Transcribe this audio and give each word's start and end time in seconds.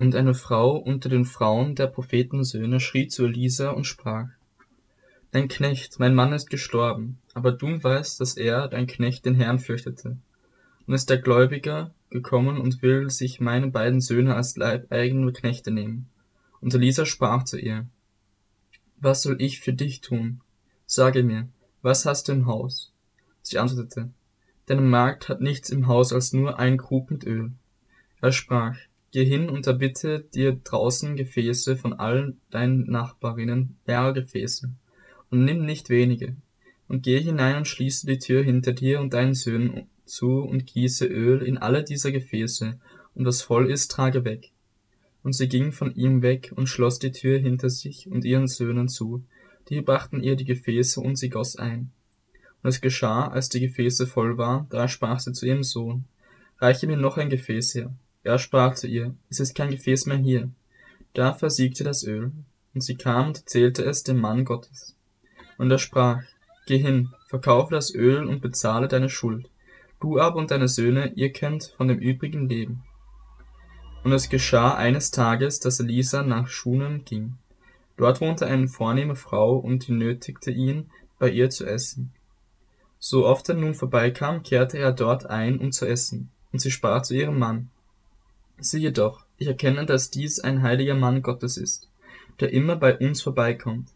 Und 0.00 0.16
eine 0.16 0.32
Frau 0.32 0.78
unter 0.78 1.10
den 1.10 1.26
Frauen 1.26 1.74
der 1.74 1.86
Prophetensöhne 1.86 2.80
schrie 2.80 3.08
zu 3.08 3.26
Elisa 3.26 3.68
und 3.68 3.84
sprach, 3.84 4.28
Dein 5.30 5.46
Knecht, 5.46 6.00
mein 6.00 6.14
Mann 6.14 6.32
ist 6.32 6.48
gestorben, 6.48 7.18
aber 7.34 7.52
du 7.52 7.84
weißt, 7.84 8.18
dass 8.18 8.38
er, 8.38 8.66
dein 8.68 8.86
Knecht, 8.86 9.26
den 9.26 9.34
Herrn 9.34 9.58
fürchtete. 9.58 10.16
Und 10.86 10.94
ist 10.94 11.10
der 11.10 11.18
Gläubiger 11.18 11.92
gekommen 12.08 12.56
und 12.56 12.80
will 12.80 13.10
sich 13.10 13.40
meine 13.40 13.66
beiden 13.66 14.00
Söhne 14.00 14.36
als 14.36 14.56
leibeigene 14.56 15.34
Knechte 15.34 15.70
nehmen. 15.70 16.08
Und 16.62 16.72
Elisa 16.72 17.04
sprach 17.04 17.44
zu 17.44 17.58
ihr, 17.58 17.86
Was 18.96 19.20
soll 19.20 19.36
ich 19.42 19.60
für 19.60 19.74
dich 19.74 20.00
tun? 20.00 20.40
Sage 20.86 21.22
mir, 21.22 21.46
was 21.82 22.06
hast 22.06 22.28
du 22.28 22.32
im 22.32 22.46
Haus? 22.46 22.90
Sie 23.42 23.58
antwortete, 23.58 24.08
Deine 24.64 24.80
Magd 24.80 25.28
hat 25.28 25.42
nichts 25.42 25.68
im 25.68 25.88
Haus 25.88 26.10
als 26.14 26.32
nur 26.32 26.58
ein 26.58 26.78
Krug 26.78 27.10
mit 27.10 27.26
Öl. 27.26 27.52
Er 28.22 28.32
sprach, 28.32 28.76
Geh 29.12 29.24
hin 29.24 29.48
und 29.48 29.66
erbitte 29.66 30.24
dir 30.34 30.52
draußen 30.62 31.16
Gefäße 31.16 31.76
von 31.76 31.92
allen 31.94 32.40
deinen 32.50 32.84
Nachbarinnen, 32.88 33.76
leere 33.86 34.12
Gefäße, 34.14 34.70
und 35.30 35.44
nimm 35.44 35.64
nicht 35.64 35.90
wenige. 35.90 36.36
Und 36.86 37.02
geh 37.02 37.20
hinein 37.20 37.56
und 37.56 37.68
schließe 37.68 38.06
die 38.06 38.18
Tür 38.18 38.42
hinter 38.44 38.72
dir 38.72 39.00
und 39.00 39.12
deinen 39.12 39.34
Söhnen 39.34 39.88
zu 40.04 40.38
und 40.38 40.66
gieße 40.66 41.06
Öl 41.06 41.42
in 41.42 41.58
alle 41.58 41.82
dieser 41.82 42.12
Gefäße, 42.12 42.78
und 43.14 43.26
was 43.26 43.42
voll 43.42 43.70
ist, 43.70 43.90
trage 43.90 44.24
weg. 44.24 44.52
Und 45.24 45.34
sie 45.34 45.48
ging 45.48 45.72
von 45.72 45.94
ihm 45.94 46.22
weg 46.22 46.52
und 46.54 46.68
schloss 46.68 47.00
die 47.00 47.12
Tür 47.12 47.38
hinter 47.38 47.68
sich 47.68 48.08
und 48.10 48.24
ihren 48.24 48.46
Söhnen 48.46 48.88
zu. 48.88 49.24
Die 49.68 49.80
brachten 49.80 50.22
ihr 50.22 50.36
die 50.36 50.44
Gefäße 50.44 51.00
und 51.00 51.16
sie 51.16 51.30
goss 51.30 51.56
ein. 51.56 51.90
Und 52.62 52.68
es 52.68 52.80
geschah, 52.80 53.26
als 53.26 53.48
die 53.48 53.60
Gefäße 53.60 54.06
voll 54.06 54.38
waren, 54.38 54.66
da 54.70 54.86
sprach 54.86 55.18
sie 55.18 55.32
zu 55.32 55.46
ihrem 55.46 55.64
Sohn, 55.64 56.04
reiche 56.58 56.86
mir 56.86 56.96
noch 56.96 57.16
ein 57.16 57.28
Gefäß 57.28 57.74
her. 57.74 57.92
Er 58.30 58.38
sprach 58.38 58.76
zu 58.76 58.86
ihr, 58.86 59.12
es 59.28 59.40
ist 59.40 59.56
kein 59.56 59.72
Gefäß 59.72 60.06
mehr 60.06 60.16
hier. 60.16 60.50
Da 61.14 61.34
versiegte 61.34 61.82
das 61.82 62.04
Öl, 62.04 62.30
und 62.72 62.80
sie 62.80 62.94
kam 62.94 63.26
und 63.26 63.38
erzählte 63.38 63.82
es 63.82 64.04
dem 64.04 64.20
Mann 64.20 64.44
Gottes. 64.44 64.94
Und 65.58 65.68
er 65.68 65.78
sprach, 65.78 66.22
Geh 66.64 66.78
hin, 66.78 67.08
verkaufe 67.26 67.74
das 67.74 67.92
Öl 67.92 68.24
und 68.24 68.40
bezahle 68.40 68.86
deine 68.86 69.08
Schuld. 69.08 69.48
Du 69.98 70.20
aber 70.20 70.36
und 70.36 70.52
deine 70.52 70.68
Söhne, 70.68 71.12
ihr 71.16 71.32
könnt 71.32 71.74
von 71.76 71.88
dem 71.88 71.98
übrigen 71.98 72.48
leben. 72.48 72.84
Und 74.04 74.12
es 74.12 74.28
geschah 74.28 74.76
eines 74.76 75.10
Tages, 75.10 75.58
dass 75.58 75.80
Elisa 75.80 76.22
nach 76.22 76.46
Schunem 76.46 77.04
ging. 77.04 77.34
Dort 77.96 78.20
wohnte 78.20 78.46
eine 78.46 78.68
vornehme 78.68 79.16
Frau, 79.16 79.56
und 79.56 79.88
die 79.88 79.92
nötigte 79.92 80.52
ihn, 80.52 80.88
bei 81.18 81.30
ihr 81.30 81.50
zu 81.50 81.66
essen. 81.66 82.12
So 83.00 83.26
oft 83.26 83.48
er 83.48 83.56
nun 83.56 83.74
vorbeikam, 83.74 84.44
kehrte 84.44 84.78
er 84.78 84.92
dort 84.92 85.26
ein, 85.26 85.58
um 85.58 85.72
zu 85.72 85.84
essen. 85.84 86.30
Und 86.52 86.60
sie 86.60 86.70
sprach 86.70 87.02
zu 87.02 87.14
ihrem 87.14 87.36
Mann, 87.36 87.70
Siehe 88.60 88.92
doch, 88.92 89.24
ich 89.38 89.46
erkenne, 89.46 89.86
dass 89.86 90.10
dies 90.10 90.38
ein 90.40 90.62
heiliger 90.62 90.94
Mann 90.94 91.22
Gottes 91.22 91.56
ist, 91.56 91.88
der 92.40 92.52
immer 92.52 92.76
bei 92.76 92.96
uns 92.98 93.22
vorbeikommt. 93.22 93.88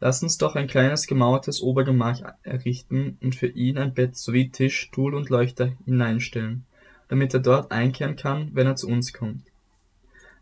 Lass 0.00 0.22
uns 0.22 0.36
doch 0.36 0.56
ein 0.56 0.66
kleines 0.66 1.06
gemauertes 1.06 1.62
Obergemach 1.62 2.20
errichten 2.42 3.16
und 3.22 3.34
für 3.34 3.46
ihn 3.46 3.78
ein 3.78 3.94
Bett 3.94 4.16
sowie 4.16 4.50
Tisch, 4.50 4.78
Stuhl 4.78 5.14
und 5.14 5.30
Leuchter 5.30 5.72
hineinstellen, 5.86 6.66
damit 7.08 7.32
er 7.32 7.40
dort 7.40 7.72
einkehren 7.72 8.16
kann, 8.16 8.50
wenn 8.52 8.66
er 8.66 8.76
zu 8.76 8.88
uns 8.88 9.14
kommt. 9.14 9.42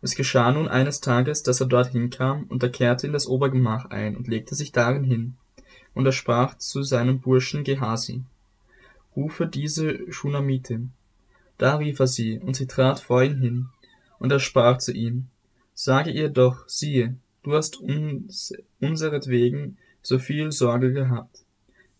Es 0.01 0.15
geschah 0.15 0.51
nun 0.51 0.67
eines 0.67 0.99
Tages, 0.99 1.43
dass 1.43 1.61
er 1.61 1.67
dorthin 1.67 2.09
kam, 2.09 2.43
und 2.49 2.61
er 2.61 2.69
kehrte 2.69 3.07
in 3.07 3.13
das 3.13 3.25
Obergemach 3.25 3.85
ein 3.85 4.17
und 4.17 4.27
legte 4.27 4.53
sich 4.53 4.73
darin 4.73 5.05
hin. 5.05 5.35
Und 5.93 6.05
er 6.05 6.11
sprach 6.11 6.57
zu 6.57 6.83
seinem 6.83 7.21
Burschen 7.21 7.63
Gehasi, 7.63 8.23
Rufe 9.15 9.47
diese 9.47 10.11
Schunamitin. 10.11 10.91
Da 11.63 11.77
rief 11.77 12.01
er 12.01 12.07
sie, 12.07 12.39
und 12.39 12.57
sie 12.57 12.67
trat 12.67 12.99
vor 12.99 13.23
ihn 13.23 13.37
hin, 13.37 13.67
und 14.19 14.33
er 14.33 14.39
sprach 14.39 14.79
zu 14.79 14.91
ihm, 14.91 15.29
Sage 15.73 16.11
ihr 16.11 16.27
doch, 16.27 16.67
siehe, 16.67 17.15
du 17.41 17.53
hast 17.53 17.79
uns 17.79 18.51
unseretwegen 18.81 19.77
so 20.01 20.19
viel 20.19 20.51
Sorge 20.51 20.91
gehabt. 20.91 21.45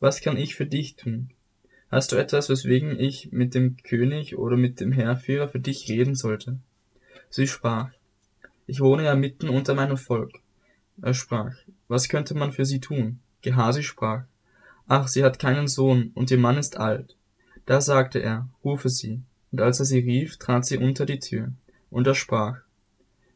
Was 0.01 0.19
kann 0.19 0.35
ich 0.35 0.55
für 0.55 0.65
dich 0.65 0.97
tun? 0.97 1.29
Hast 1.89 2.11
du 2.11 2.17
etwas, 2.17 2.49
weswegen 2.49 2.99
ich 2.99 3.31
mit 3.31 3.55
dem 3.55 3.77
König 3.77 4.37
oder 4.37 4.57
mit 4.57 4.81
dem 4.81 4.91
Heerführer 4.91 5.47
für 5.47 5.61
dich 5.61 5.87
reden 5.87 6.15
sollte? 6.15 6.59
Sie 7.29 7.47
sprach, 7.47 7.89
ich 8.67 8.81
wohne 8.81 9.05
ja 9.05 9.15
mitten 9.15 9.47
unter 9.47 9.75
meinem 9.75 9.95
Volk. 9.95 10.41
Er 11.01 11.13
sprach, 11.13 11.55
was 11.87 12.09
könnte 12.09 12.35
man 12.35 12.51
für 12.51 12.65
sie 12.65 12.81
tun? 12.81 13.21
Gehasi 13.41 13.83
sprach, 13.83 14.25
ach, 14.89 15.07
sie 15.07 15.23
hat 15.23 15.39
keinen 15.39 15.69
Sohn, 15.69 16.11
und 16.15 16.31
ihr 16.31 16.37
Mann 16.37 16.57
ist 16.57 16.75
alt. 16.75 17.15
Da 17.65 17.79
sagte 17.79 18.19
er, 18.19 18.49
rufe 18.61 18.89
sie. 18.89 19.21
Und 19.53 19.61
als 19.61 19.79
er 19.79 19.85
sie 19.85 19.99
rief, 19.99 20.37
trat 20.37 20.65
sie 20.65 20.79
unter 20.79 21.05
die 21.05 21.19
Tür. 21.19 21.51
Und 21.91 22.07
er 22.07 22.15
sprach, 22.15 22.57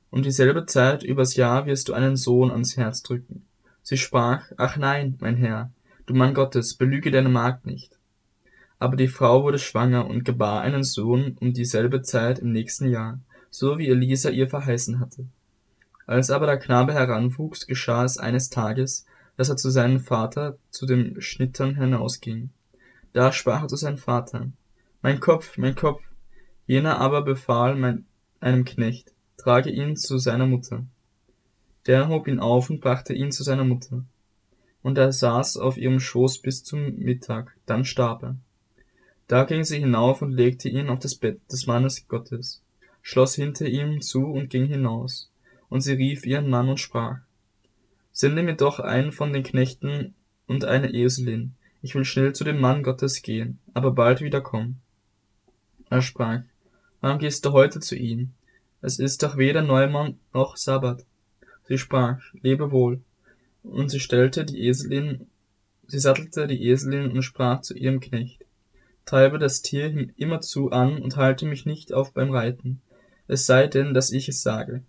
um 0.10 0.24
dieselbe 0.24 0.66
Zeit 0.66 1.04
übers 1.04 1.36
Jahr 1.36 1.68
wirst 1.68 1.90
du 1.90 1.94
einen 1.94 2.16
Sohn 2.16 2.50
ans 2.50 2.76
Herz 2.76 3.04
drücken. 3.04 3.46
Sie 3.84 3.98
sprach, 3.98 4.52
ach 4.58 4.78
nein, 4.78 5.16
mein 5.20 5.38
Herr, 5.38 5.70
du 6.08 6.16
Mann 6.16 6.34
Gottes, 6.34 6.74
belüge 6.74 7.12
deine 7.12 7.30
Magd 7.30 7.68
nicht. 7.68 8.00
Aber 8.80 8.96
die 8.96 9.08
Frau 9.08 9.44
wurde 9.44 9.60
schwanger 9.60 10.08
und 10.08 10.26
gebar 10.26 10.62
einen 10.62 10.84
Sohn 10.84 11.38
um 11.40 11.54
dieselbe 11.54 12.02
Zeit 12.02 12.40
im 12.40 12.52
nächsten 12.52 12.90
Jahr, 12.90 13.20
so 13.52 13.78
wie 13.78 13.88
Elisa 13.88 14.32
ihr 14.32 14.48
verheißen 14.48 15.00
hatte. 15.00 15.28
Als 16.08 16.32
aber 16.32 16.48
der 16.48 16.58
Knabe 16.58 16.96
heranwuchs, 16.96 17.68
geschah 17.68 18.04
es 18.04 18.18
eines 18.18 18.50
Tages, 18.50 19.06
dass 19.36 19.50
er 19.50 19.58
zu 19.58 19.70
seinem 19.70 20.00
Vater 20.00 20.58
zu 20.72 20.88
dem 20.88 21.22
Schnittern 21.22 21.76
hinausging. 21.76 22.50
Da 23.14 23.32
sprach 23.32 23.62
er 23.62 23.68
zu 23.68 23.76
seinem 23.76 24.00
Vater, 24.00 24.48
Mein 25.04 25.20
Kopf, 25.20 25.60
mein 25.60 25.76
Kopf, 25.76 26.07
Jener 26.68 27.00
aber 27.00 27.22
befahl 27.22 28.04
einem 28.42 28.66
Knecht, 28.66 29.14
trage 29.38 29.72
ihn 29.72 29.96
zu 29.96 30.18
seiner 30.18 30.46
Mutter. 30.46 30.86
Der 31.86 32.10
hob 32.10 32.28
ihn 32.28 32.40
auf 32.40 32.70
und 32.70 32.82
brachte 32.82 33.14
ihn 33.14 33.32
zu 33.32 33.44
seiner 33.44 33.64
Mutter. 33.64 34.04
Und 34.84 34.98
er 34.98 35.14
saß 35.14 35.58
auf 35.58 35.78
ihrem 35.78 36.02
Schoß 36.02 36.40
bis 36.42 36.66
zum 36.66 36.96
Mittag, 36.98 37.56
dann 37.66 37.86
starb 37.86 38.24
er. 38.24 38.36
Da 39.28 39.46
ging 39.46 39.64
sie 39.64 39.80
hinauf 39.80 40.22
und 40.22 40.32
legte 40.32 40.68
ihn 40.68 40.90
auf 40.90 41.00
das 41.00 41.16
Bett 41.16 41.40
des 41.52 41.68
Mannes 41.68 42.08
Gottes, 42.08 42.62
schloss 43.02 43.36
hinter 43.36 43.66
ihm 43.66 44.02
zu 44.02 44.26
und 44.26 44.50
ging 44.50 44.68
hinaus. 44.68 45.32
Und 45.70 45.82
sie 45.82 45.94
rief 45.94 46.26
ihren 46.26 46.50
Mann 46.50 46.70
und 46.70 46.80
sprach, 46.80 47.20
Sende 48.12 48.44
mir 48.44 48.56
doch 48.56 48.80
einen 48.80 49.12
von 49.12 49.32
den 49.32 49.44
Knechten 49.44 50.16
und 50.48 50.66
eine 50.66 50.94
Eselin, 50.94 51.54
ich 51.82 51.96
will 51.96 52.04
schnell 52.04 52.34
zu 52.34 52.44
dem 52.44 52.60
Mann 52.60 52.84
Gottes 52.84 53.22
gehen, 53.22 53.60
aber 53.74 53.92
bald 53.92 54.22
wieder 54.22 54.42
kommen. 54.42 54.82
Er 55.90 56.02
sprach, 56.02 56.42
Warum 57.02 57.20
gehst 57.20 57.46
du 57.46 57.52
heute 57.52 57.80
zu 57.80 57.96
ihm? 57.96 58.32
Es 58.82 59.00
ist 59.00 59.24
doch 59.24 59.38
weder 59.38 59.62
Neumann 59.62 60.20
noch 60.34 60.58
Sabbat. 60.58 61.06
Sie 61.68 61.78
sprach, 61.78 62.20
lebe 62.42 62.72
wohl. 62.72 63.02
Und 63.64 63.90
sie 63.90 64.00
stellte 64.00 64.46
die 64.46 64.68
Eselin, 64.68 65.28
sie 65.88 66.00
sattelte 66.00 66.48
die 66.48 66.68
Eselin 66.68 67.12
und 67.12 67.22
sprach 67.22 67.62
zu 67.62 67.76
ihrem 67.76 68.00
Knecht, 68.00 68.46
treibe 69.06 69.40
das 69.40 69.62
Tier 69.62 70.10
immerzu 70.16 70.72
an 70.72 71.02
und 71.02 71.18
halte 71.18 71.46
mich 71.46 71.66
nicht 71.66 71.94
auf 71.94 72.14
beim 72.14 72.32
Reiten, 72.32 72.82
es 73.28 73.46
sei 73.46 73.68
denn, 73.68 73.94
dass 73.94 74.12
ich 74.12 74.30
es 74.30 74.42
sage. 74.42 74.84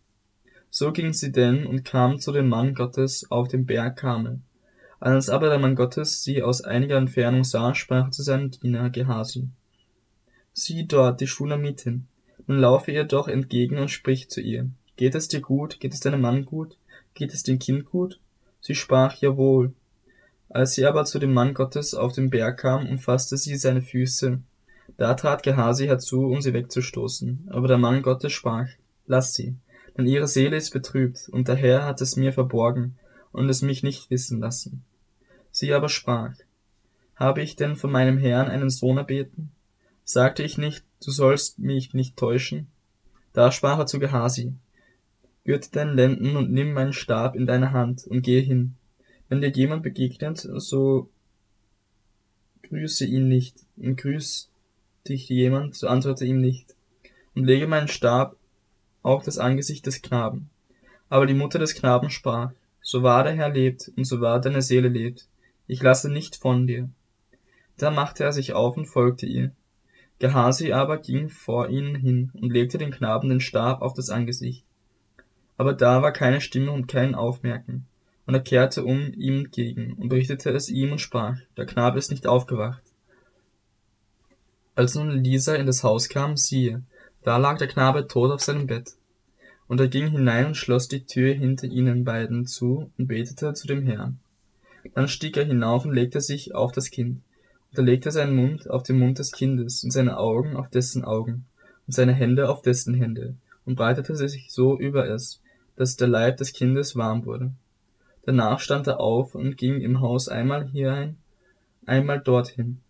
So 0.70 0.92
ging 0.92 1.12
sie 1.12 1.32
denn 1.32 1.66
und 1.66 1.84
kam 1.84 2.20
zu 2.20 2.30
dem 2.30 2.48
Mann 2.48 2.74
Gottes 2.74 3.30
auf 3.30 3.48
dem 3.48 3.66
Berg 3.66 3.96
Kamel. 3.96 4.40
Als 5.00 5.28
aber 5.28 5.48
der 5.48 5.58
Mann 5.58 5.74
Gottes 5.74 6.22
sie 6.22 6.42
aus 6.42 6.60
einiger 6.60 6.96
Entfernung 6.96 7.44
sah, 7.44 7.74
sprach 7.74 8.10
zu 8.10 8.22
seinem 8.22 8.50
Diener 8.50 8.90
Gehasi, 8.90 9.48
Sieh 10.60 10.88
dort 10.88 11.20
die 11.20 11.28
Schulamitin. 11.28 12.08
Nun 12.48 12.58
laufe 12.58 12.90
ihr 12.90 13.04
doch 13.04 13.28
entgegen 13.28 13.78
und 13.78 13.92
sprich 13.92 14.28
zu 14.28 14.40
ihr. 14.40 14.68
Geht 14.96 15.14
es 15.14 15.28
dir 15.28 15.40
gut? 15.40 15.78
Geht 15.78 15.94
es 15.94 16.00
deinem 16.00 16.20
Mann 16.20 16.44
gut? 16.46 16.76
Geht 17.14 17.32
es 17.32 17.44
dem 17.44 17.60
Kind 17.60 17.84
gut? 17.84 18.18
Sie 18.60 18.74
sprach, 18.74 19.14
jawohl. 19.14 19.72
Als 20.48 20.74
sie 20.74 20.84
aber 20.84 21.04
zu 21.04 21.20
dem 21.20 21.32
Mann 21.32 21.54
Gottes 21.54 21.94
auf 21.94 22.12
den 22.12 22.28
Berg 22.28 22.58
kam, 22.58 22.88
umfasste 22.88 23.36
sie 23.36 23.54
seine 23.54 23.82
Füße. 23.82 24.40
Da 24.96 25.14
trat 25.14 25.44
Gehasi 25.44 25.86
herzu, 25.86 26.26
um 26.26 26.40
sie 26.40 26.54
wegzustoßen. 26.54 27.46
Aber 27.50 27.68
der 27.68 27.78
Mann 27.78 28.02
Gottes 28.02 28.32
sprach, 28.32 28.66
lass 29.06 29.34
sie, 29.34 29.54
denn 29.96 30.06
ihre 30.06 30.26
Seele 30.26 30.56
ist 30.56 30.72
betrübt, 30.72 31.28
und 31.28 31.46
der 31.46 31.54
Herr 31.54 31.84
hat 31.84 32.00
es 32.00 32.16
mir 32.16 32.32
verborgen 32.32 32.96
und 33.30 33.48
es 33.48 33.62
mich 33.62 33.84
nicht 33.84 34.10
wissen 34.10 34.40
lassen. 34.40 34.82
Sie 35.52 35.72
aber 35.72 35.88
sprach, 35.88 36.34
habe 37.14 37.42
ich 37.42 37.54
denn 37.54 37.76
von 37.76 37.92
meinem 37.92 38.18
Herrn 38.18 38.48
einen 38.48 38.70
Sohn 38.70 38.96
erbeten? 38.98 39.52
Sagte 40.10 40.42
ich 40.42 40.56
nicht, 40.56 40.86
du 41.04 41.10
sollst 41.10 41.58
mich 41.58 41.92
nicht 41.92 42.16
täuschen? 42.16 42.68
Da 43.34 43.52
sprach 43.52 43.78
er 43.78 43.84
zu 43.84 43.98
Gehasi, 43.98 44.54
Gürte 45.44 45.70
deinen 45.70 45.96
Lenden 45.96 46.34
und 46.34 46.50
nimm 46.50 46.72
meinen 46.72 46.94
Stab 46.94 47.36
in 47.36 47.46
deine 47.46 47.72
Hand 47.72 48.06
und 48.06 48.22
gehe 48.22 48.40
hin. 48.40 48.74
Wenn 49.28 49.42
dir 49.42 49.50
jemand 49.50 49.82
begegnet, 49.82 50.38
so 50.38 51.10
grüße 52.62 53.04
ihn 53.04 53.28
nicht, 53.28 53.66
und 53.76 53.96
grüß 53.96 54.48
dich 55.06 55.28
jemand, 55.28 55.74
so 55.74 55.88
antworte 55.88 56.24
ihm 56.24 56.40
nicht, 56.40 56.74
und 57.34 57.44
lege 57.44 57.66
meinen 57.66 57.88
Stab 57.88 58.34
auf 59.02 59.24
das 59.24 59.36
Angesicht 59.36 59.84
des 59.84 60.00
Knaben. 60.00 60.48
Aber 61.10 61.26
die 61.26 61.34
Mutter 61.34 61.58
des 61.58 61.74
Knaben 61.74 62.08
sprach, 62.08 62.52
so 62.80 63.02
wahr 63.02 63.24
der 63.24 63.34
Herr 63.34 63.50
lebt, 63.50 63.92
und 63.94 64.06
so 64.06 64.22
wahr 64.22 64.40
deine 64.40 64.62
Seele 64.62 64.88
lebt, 64.88 65.28
ich 65.66 65.82
lasse 65.82 66.10
nicht 66.10 66.36
von 66.36 66.66
dir. 66.66 66.88
Da 67.76 67.90
machte 67.90 68.24
er 68.24 68.32
sich 68.32 68.54
auf 68.54 68.78
und 68.78 68.86
folgte 68.86 69.26
ihr. 69.26 69.52
Gehasi 70.18 70.72
aber 70.72 70.98
ging 70.98 71.28
vor 71.28 71.68
ihnen 71.68 71.94
hin 71.94 72.30
und 72.34 72.52
legte 72.52 72.78
dem 72.78 72.90
Knaben 72.90 73.28
den 73.28 73.40
Stab 73.40 73.82
auf 73.82 73.94
das 73.94 74.10
Angesicht. 74.10 74.64
Aber 75.56 75.72
da 75.72 76.02
war 76.02 76.12
keine 76.12 76.40
Stimme 76.40 76.72
und 76.72 76.88
kein 76.88 77.14
Aufmerken. 77.14 77.86
Und 78.26 78.34
er 78.34 78.40
kehrte 78.40 78.84
um 78.84 79.12
ihm 79.14 79.40
entgegen 79.40 79.94
und 79.94 80.08
berichtete 80.08 80.50
es 80.50 80.68
ihm 80.68 80.92
und 80.92 81.00
sprach, 81.00 81.38
der 81.56 81.66
Knabe 81.66 81.98
ist 81.98 82.10
nicht 82.10 82.26
aufgewacht. 82.26 82.82
Als 84.74 84.94
nun 84.94 85.10
Elisa 85.10 85.54
in 85.54 85.66
das 85.66 85.82
Haus 85.82 86.08
kam, 86.08 86.36
siehe, 86.36 86.82
da 87.22 87.36
lag 87.36 87.58
der 87.58 87.68
Knabe 87.68 88.06
tot 88.06 88.30
auf 88.30 88.42
seinem 88.42 88.66
Bett. 88.66 88.92
Und 89.66 89.80
er 89.80 89.88
ging 89.88 90.08
hinein 90.08 90.46
und 90.46 90.56
schloss 90.56 90.88
die 90.88 91.04
Tür 91.04 91.34
hinter 91.34 91.66
ihnen 91.66 92.04
beiden 92.04 92.46
zu 92.46 92.90
und 92.96 93.06
betete 93.06 93.54
zu 93.54 93.66
dem 93.66 93.84
Herrn. 93.86 94.18
Dann 94.94 95.08
stieg 95.08 95.36
er 95.36 95.44
hinauf 95.44 95.84
und 95.84 95.92
legte 95.92 96.20
sich 96.20 96.54
auf 96.54 96.72
das 96.72 96.90
Kind. 96.90 97.22
Er 97.78 97.84
legte 97.84 98.10
seinen 98.10 98.34
Mund 98.34 98.68
auf 98.68 98.82
den 98.82 98.98
Mund 98.98 99.20
des 99.20 99.30
Kindes 99.30 99.84
und 99.84 99.92
seine 99.92 100.18
Augen 100.18 100.56
auf 100.56 100.68
dessen 100.68 101.04
Augen 101.04 101.44
und 101.86 101.92
seine 101.92 102.12
Hände 102.12 102.50
auf 102.50 102.60
dessen 102.60 102.92
Hände 102.92 103.36
und 103.64 103.76
breitete 103.76 104.16
sich 104.16 104.48
so 104.50 104.76
über 104.76 105.08
es, 105.08 105.40
dass 105.76 105.94
der 105.94 106.08
Leib 106.08 106.38
des 106.38 106.52
Kindes 106.52 106.96
warm 106.96 107.24
wurde. 107.24 107.52
Danach 108.26 108.58
stand 108.58 108.88
er 108.88 108.98
auf 108.98 109.36
und 109.36 109.56
ging 109.56 109.80
im 109.80 110.00
Haus 110.00 110.26
einmal 110.26 110.66
hierein, 110.66 111.18
einmal 111.86 112.18
dorthin. 112.18 112.80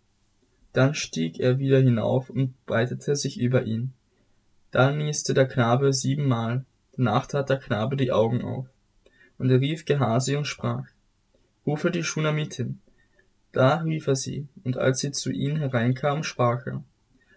Dann 0.73 0.95
stieg 0.95 1.39
er 1.39 1.59
wieder 1.59 1.79
hinauf 1.79 2.31
und 2.31 2.55
breitete 2.65 3.15
sich 3.15 3.39
über 3.39 3.65
ihn. 3.65 3.93
Da 4.71 4.91
nieste 4.91 5.35
der 5.35 5.47
Knabe 5.47 5.93
siebenmal, 5.93 6.65
danach 6.97 7.27
tat 7.27 7.51
der 7.51 7.59
Knabe 7.59 7.95
die 7.95 8.11
Augen 8.11 8.43
auf. 8.43 8.65
Und 9.37 9.51
er 9.51 9.61
rief 9.61 9.85
Gehasi 9.85 10.35
und 10.35 10.47
sprach, 10.47 10.87
Rufe 11.67 11.91
die 11.91 12.03
Schunamitin. 12.03 12.79
Da 13.51 13.77
rief 13.77 14.07
er 14.07 14.15
sie, 14.15 14.47
und 14.63 14.77
als 14.77 14.99
sie 14.99 15.11
zu 15.11 15.31
ihm 15.31 15.57
hereinkam, 15.57 16.23
sprach 16.23 16.65
er, 16.67 16.83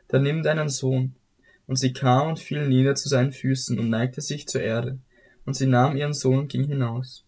Dann 0.09 0.23
nimm 0.23 0.43
deinen 0.43 0.69
Sohn. 0.69 1.15
Und 1.67 1.77
sie 1.77 1.93
kam 1.93 2.29
und 2.29 2.39
fiel 2.39 2.69
nieder 2.69 2.95
zu 2.95 3.09
seinen 3.09 3.33
Füßen 3.33 3.79
und 3.79 3.89
neigte 3.89 4.21
sich 4.21 4.47
zur 4.47 4.61
Erde, 4.61 4.99
und 5.47 5.55
sie 5.55 5.67
nahm 5.67 5.97
ihren 5.97 6.13
Sohn 6.13 6.41
und 6.41 6.49
ging 6.49 6.65
hinaus. 6.65 7.25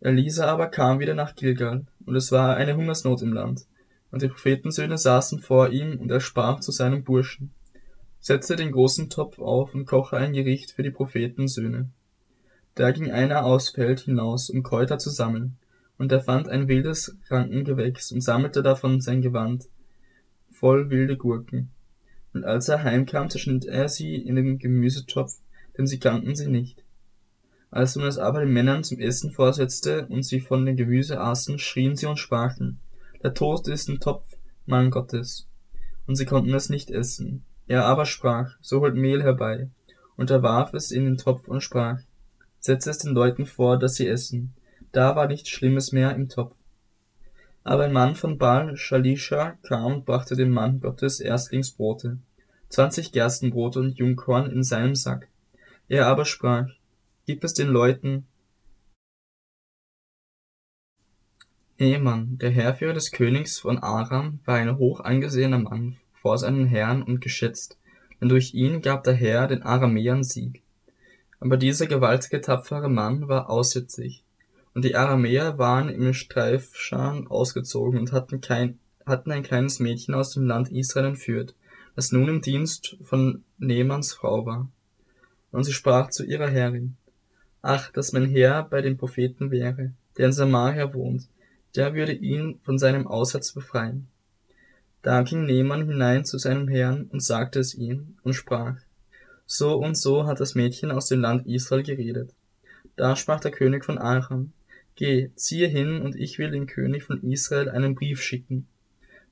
Elisa 0.00 0.46
aber 0.46 0.68
kam 0.68 0.98
wieder 0.98 1.14
nach 1.14 1.34
Gilgal, 1.34 1.86
und 2.04 2.16
es 2.16 2.32
war 2.32 2.56
eine 2.56 2.76
Hungersnot 2.76 3.22
im 3.22 3.32
Land. 3.32 3.66
Und 4.10 4.22
die 4.22 4.28
Prophetensöhne 4.28 4.98
saßen 4.98 5.40
vor 5.40 5.70
ihm, 5.70 5.98
und 6.00 6.10
er 6.10 6.20
sprach 6.20 6.60
zu 6.60 6.72
seinem 6.72 7.04
Burschen, 7.04 7.52
Setze 8.20 8.56
den 8.56 8.72
großen 8.72 9.08
Topf 9.08 9.38
auf 9.38 9.72
und 9.72 9.86
koche 9.86 10.16
ein 10.16 10.32
Gericht 10.32 10.72
für 10.72 10.82
die 10.82 10.90
Prophetensöhne. 10.90 11.90
Da 12.74 12.90
ging 12.90 13.12
einer 13.12 13.44
aus 13.44 13.70
Feld 13.70 14.00
hinaus, 14.00 14.50
um 14.50 14.62
Kräuter 14.62 14.98
zu 14.98 15.10
sammeln, 15.10 15.56
und 15.98 16.12
er 16.12 16.20
fand 16.20 16.48
ein 16.48 16.68
wildes 16.68 17.16
Krankengewächs 17.26 18.12
und 18.12 18.20
sammelte 18.20 18.62
davon 18.62 19.00
sein 19.00 19.22
Gewand 19.22 19.68
voll 20.50 20.90
wilde 20.90 21.16
Gurken. 21.16 21.70
Und 22.32 22.44
als 22.44 22.68
er 22.68 22.82
heimkam, 22.82 23.30
zerschnitt 23.30 23.66
er 23.66 23.88
sie 23.88 24.16
in 24.16 24.36
den 24.36 24.58
Gemüsetopf, 24.58 25.38
denn 25.76 25.86
sie 25.86 25.98
kannten 25.98 26.34
sie 26.34 26.48
nicht. 26.48 26.82
Als 27.70 27.96
nun 27.96 28.06
es 28.06 28.18
aber 28.18 28.40
den 28.40 28.52
Männern 28.52 28.84
zum 28.84 28.98
Essen 28.98 29.30
vorsetzte 29.30 30.06
und 30.06 30.22
sie 30.22 30.40
von 30.40 30.64
dem 30.64 30.76
Gemüse 30.76 31.20
aßen, 31.20 31.58
schrien 31.58 31.96
sie 31.96 32.06
und 32.06 32.18
sprachen, 32.18 32.78
der 33.22 33.34
Toast 33.34 33.68
ist 33.68 33.88
ein 33.88 34.00
Topf, 34.00 34.24
Mann 34.66 34.90
Gottes. 34.90 35.46
Und 36.06 36.16
sie 36.16 36.24
konnten 36.24 36.54
es 36.54 36.68
nicht 36.68 36.90
essen. 36.90 37.44
Er 37.66 37.84
aber 37.84 38.06
sprach, 38.06 38.54
so 38.60 38.80
holt 38.80 38.94
Mehl 38.94 39.22
herbei. 39.22 39.68
Und 40.16 40.30
er 40.30 40.42
warf 40.42 40.72
es 40.74 40.90
in 40.90 41.04
den 41.04 41.16
Topf 41.16 41.48
und 41.48 41.60
sprach, 41.60 42.00
setze 42.60 42.90
es 42.90 42.98
den 42.98 43.12
Leuten 43.12 43.44
vor, 43.44 43.78
dass 43.78 43.96
sie 43.96 44.06
essen. 44.06 44.54
Da 44.96 45.14
war 45.14 45.28
nichts 45.28 45.50
Schlimmes 45.50 45.92
mehr 45.92 46.14
im 46.14 46.30
Topf. 46.30 46.56
Aber 47.64 47.84
ein 47.84 47.92
Mann 47.92 48.14
von 48.14 48.38
Baal 48.38 48.78
Shalisha 48.78 49.58
kam 49.62 49.96
und 49.96 50.06
brachte 50.06 50.36
dem 50.36 50.48
Mann 50.48 50.80
Gottes 50.80 51.20
Erstlingsbrote, 51.20 52.16
zwanzig 52.70 53.12
Gerstenbrote 53.12 53.80
und 53.80 53.98
Jungkorn 53.98 54.50
in 54.50 54.62
seinem 54.62 54.94
Sack. 54.94 55.28
Er 55.88 56.06
aber 56.06 56.24
sprach, 56.24 56.70
Gib 57.26 57.44
es 57.44 57.52
den 57.52 57.68
Leuten. 57.68 58.26
Ehemann, 61.78 62.38
der 62.38 62.48
Herrführer 62.52 62.94
des 62.94 63.12
Königs 63.12 63.58
von 63.58 63.76
Aram, 63.76 64.40
war 64.46 64.56
ein 64.56 64.78
hoch 64.78 65.00
angesehener 65.00 65.58
Mann 65.58 65.98
vor 66.14 66.38
seinen 66.38 66.64
Herren 66.64 67.02
und 67.02 67.20
geschätzt, 67.20 67.78
denn 68.18 68.30
durch 68.30 68.54
ihn 68.54 68.80
gab 68.80 69.04
der 69.04 69.12
Herr 69.12 69.46
den 69.46 69.62
Aramäern 69.62 70.24
Sieg. 70.24 70.62
Aber 71.38 71.58
dieser 71.58 71.86
gewaltige, 71.86 72.40
tapfere 72.40 72.88
Mann 72.88 73.28
war 73.28 73.50
aussätzig, 73.50 74.22
und 74.76 74.84
die 74.84 74.94
Aramäer 74.94 75.56
waren 75.56 75.88
im 75.88 76.12
Streifscharen 76.12 77.28
ausgezogen 77.28 77.98
und 77.98 78.12
hatten, 78.12 78.42
kein, 78.42 78.78
hatten 79.06 79.32
ein 79.32 79.42
kleines 79.42 79.80
Mädchen 79.80 80.12
aus 80.12 80.32
dem 80.32 80.46
Land 80.46 80.70
Israel 80.70 81.06
entführt, 81.06 81.54
das 81.94 82.12
nun 82.12 82.28
im 82.28 82.42
Dienst 82.42 82.98
von 83.02 83.42
Nehmans 83.56 84.12
Frau 84.12 84.44
war. 84.44 84.68
Und 85.50 85.64
sie 85.64 85.72
sprach 85.72 86.10
zu 86.10 86.26
ihrer 86.26 86.50
Herrin, 86.50 86.98
Ach, 87.62 87.90
dass 87.90 88.12
mein 88.12 88.26
Herr 88.26 88.64
bei 88.64 88.82
dem 88.82 88.98
Propheten 88.98 89.50
wäre, 89.50 89.94
der 90.18 90.26
in 90.26 90.32
Samaria 90.32 90.92
wohnt, 90.92 91.26
der 91.74 91.94
würde 91.94 92.12
ihn 92.12 92.58
von 92.60 92.78
seinem 92.78 93.06
Aussatz 93.06 93.52
befreien. 93.52 94.08
Da 95.00 95.22
ging 95.22 95.46
Nehmann 95.46 95.86
hinein 95.88 96.26
zu 96.26 96.36
seinem 96.36 96.68
Herrn 96.68 97.08
und 97.10 97.22
sagte 97.22 97.60
es 97.60 97.74
ihm 97.74 98.18
und 98.24 98.34
sprach, 98.34 98.76
so 99.46 99.78
und 99.78 99.96
so 99.96 100.26
hat 100.26 100.38
das 100.38 100.54
Mädchen 100.54 100.90
aus 100.90 101.06
dem 101.06 101.22
Land 101.22 101.46
Israel 101.46 101.82
geredet. 101.82 102.34
Da 102.96 103.16
sprach 103.16 103.40
der 103.40 103.52
König 103.52 103.82
von 103.82 103.96
Aram, 103.96 104.52
Geh, 104.96 105.30
ziehe 105.36 105.68
hin, 105.68 106.02
und 106.02 106.16
ich 106.16 106.38
will 106.38 106.50
dem 106.50 106.66
König 106.66 107.04
von 107.04 107.22
Israel 107.22 107.70
einen 107.70 107.94
Brief 107.94 108.20
schicken. 108.20 108.66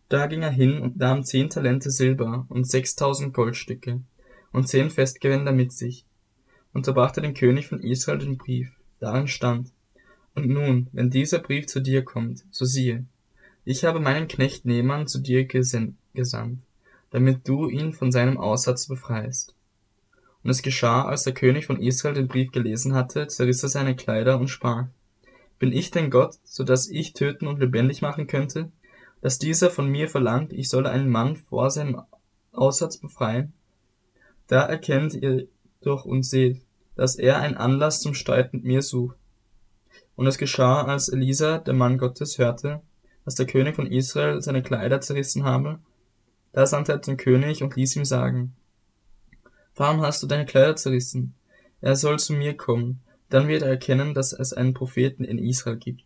Da 0.09 0.27
ging 0.27 0.43
er 0.43 0.51
hin 0.51 0.79
und 0.79 0.97
nahm 0.97 1.25
zehn 1.25 1.51
Talente 1.51 1.91
Silber 1.91 2.47
und 2.49 2.69
sechstausend 2.69 3.35
Goldstücke 3.35 4.01
und 4.53 4.69
zehn 4.69 4.91
Festgewänder 4.91 5.53
mit 5.53 5.73
sich 5.73 6.05
und 6.75 6.85
so 6.85 6.93
brachte 6.93 7.23
dem 7.23 7.33
König 7.33 7.69
von 7.69 7.81
Israel 7.81 8.19
den 8.19 8.37
Brief. 8.37 8.69
Darin 9.01 9.29
stand, 9.29 9.71
Und 10.35 10.49
nun, 10.49 10.89
wenn 10.93 11.09
dieser 11.09 11.39
Brief 11.39 11.67
zu 11.67 11.81
dir 11.81 12.05
kommt, 12.05 12.45
so 12.51 12.65
siehe, 12.65 13.05
ich 13.65 13.85
habe 13.85 14.01
meinen 14.01 14.29
Knecht 14.29 14.67
Nehmann 14.67 15.07
zu 15.07 15.21
dir 15.21 15.47
gesandt, 15.47 16.63
damit 17.11 17.49
du 17.49 17.71
ihn 17.71 17.93
von 17.93 18.13
seinem 18.13 18.37
Aussatz 18.37 18.89
befreist. 18.89 19.55
Und 20.43 20.51
es 20.51 20.61
geschah, 20.61 21.05
als 21.05 21.23
der 21.23 21.33
König 21.33 21.65
von 21.65 21.81
Israel 21.81 22.15
den 22.15 22.29
Brief 22.29 22.51
gelesen 22.51 22.93
hatte, 22.93 23.29
zerriss 23.29 23.63
er 23.63 23.69
seine 23.71 23.97
Kleider 23.97 24.39
und 24.39 24.49
sprach, 24.49 24.89
Bin 25.59 25.73
ich 25.73 25.91
denn 25.91 26.11
Gott, 26.11 26.35
so 26.45 26.65
dass 26.65 26.89
ich 26.89 27.13
töten 27.13 27.47
und 27.47 27.61
lebendig 27.61 28.03
machen 28.03 28.27
könnte, 28.27 28.71
dass 29.21 29.39
dieser 29.39 29.71
von 29.71 29.89
mir 29.89 30.09
verlangt, 30.09 30.53
ich 30.53 30.69
solle 30.69 30.91
einen 30.91 31.09
Mann 31.09 31.37
vor 31.37 31.71
seinem 31.71 32.03
Aussatz 32.53 32.99
befreien? 32.99 33.53
Da 34.47 34.63
erkennt 34.63 35.15
ihr 35.15 35.47
doch 35.81 36.05
und 36.05 36.25
seht, 36.25 36.61
dass 36.97 37.17
er 37.17 37.39
einen 37.39 37.57
Anlass 37.57 38.01
zum 38.01 38.15
Streit 38.15 38.53
mit 38.53 38.65
mir 38.65 38.83
sucht. 38.83 39.17
Und 40.17 40.27
es 40.27 40.39
geschah, 40.39 40.83
als 40.83 41.09
Elisa, 41.09 41.59
der 41.59 41.75
Mann 41.75 41.99
Gottes, 41.99 42.39
hörte, 42.39 42.83
dass 43.25 43.35
der 43.35 43.47
König 43.47 43.77
von 43.77 43.87
Israel 43.87 44.43
seine 44.43 44.63
Kleider 44.63 45.01
zerrissen 45.01 45.45
habe, 45.45 45.79
da 46.53 46.67
sandte 46.67 46.93
er 46.93 47.03
zum 47.03 47.17
König 47.17 47.63
und 47.63 47.75
ließ 47.75 47.97
ihm 47.97 48.05
sagen, 48.05 48.55
Warum 49.77 50.03
hast 50.03 50.23
du 50.23 50.29
deine 50.29 50.47
Kleider 50.47 50.77
zerrissen? 50.77 51.35
Er 51.81 51.97
soll 51.97 52.19
zu 52.19 52.33
mir 52.33 52.57
kommen, 52.57 53.01
dann 53.35 53.49
wird 53.49 53.63
er 53.63 53.71
erkennen, 53.71 54.15
dass 54.15 54.33
es 54.33 54.53
einen 54.53 54.75
Propheten 54.75 55.25
in 55.25 55.39
Israel 55.39 55.77
gibt. 55.77 56.05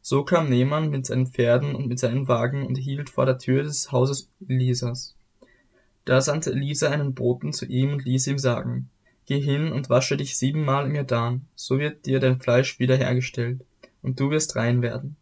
So 0.00 0.24
kam 0.24 0.48
Nehmann 0.48 0.88
mit 0.88 1.04
seinen 1.04 1.26
Pferden 1.26 1.74
und 1.74 1.88
mit 1.88 1.98
seinen 1.98 2.26
Wagen 2.26 2.66
und 2.66 2.76
hielt 2.76 3.10
vor 3.10 3.26
der 3.26 3.36
Tür 3.36 3.64
des 3.64 3.92
Hauses 3.92 4.30
Elisas. 4.48 5.14
Da 6.06 6.22
sandte 6.22 6.52
Elisa 6.52 6.88
einen 6.88 7.12
Boten 7.12 7.52
zu 7.52 7.66
ihm 7.66 7.92
und 7.92 8.06
ließ 8.06 8.28
ihm 8.28 8.38
sagen, 8.38 8.88
Geh 9.26 9.42
hin 9.42 9.72
und 9.72 9.90
wasche 9.90 10.16
dich 10.16 10.38
siebenmal 10.38 10.86
im 10.86 10.94
Jordan, 10.94 11.42
so 11.54 11.78
wird 11.78 12.06
dir 12.06 12.18
dein 12.18 12.40
Fleisch 12.40 12.78
wiederhergestellt, 12.78 13.60
und 14.00 14.18
du 14.18 14.30
wirst 14.30 14.56
rein 14.56 14.80
werden. 14.80 15.16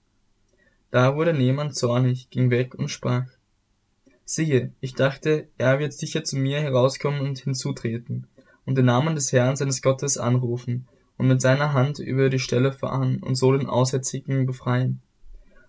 Da 0.92 1.16
wurde 1.16 1.34
Nehmann 1.34 1.72
zornig, 1.72 2.30
ging 2.30 2.50
weg 2.50 2.76
und 2.76 2.88
sprach, 2.88 3.26
Siehe, 4.24 4.72
ich 4.80 4.94
dachte, 4.94 5.48
er 5.58 5.80
wird 5.80 5.92
sicher 5.92 6.22
zu 6.22 6.36
mir 6.36 6.60
herauskommen 6.60 7.22
und 7.22 7.40
hinzutreten, 7.40 8.28
und 8.64 8.78
den 8.78 8.84
Namen 8.84 9.16
des 9.16 9.32
Herrn 9.32 9.56
seines 9.56 9.82
Gottes 9.82 10.16
anrufen, 10.16 10.86
und 11.20 11.28
mit 11.28 11.42
seiner 11.42 11.74
Hand 11.74 11.98
über 11.98 12.30
die 12.30 12.38
Stelle 12.38 12.72
fahren 12.72 13.18
und 13.22 13.34
so 13.34 13.52
den 13.52 13.68
Aussätzigen 13.68 14.46
befreien. 14.46 15.02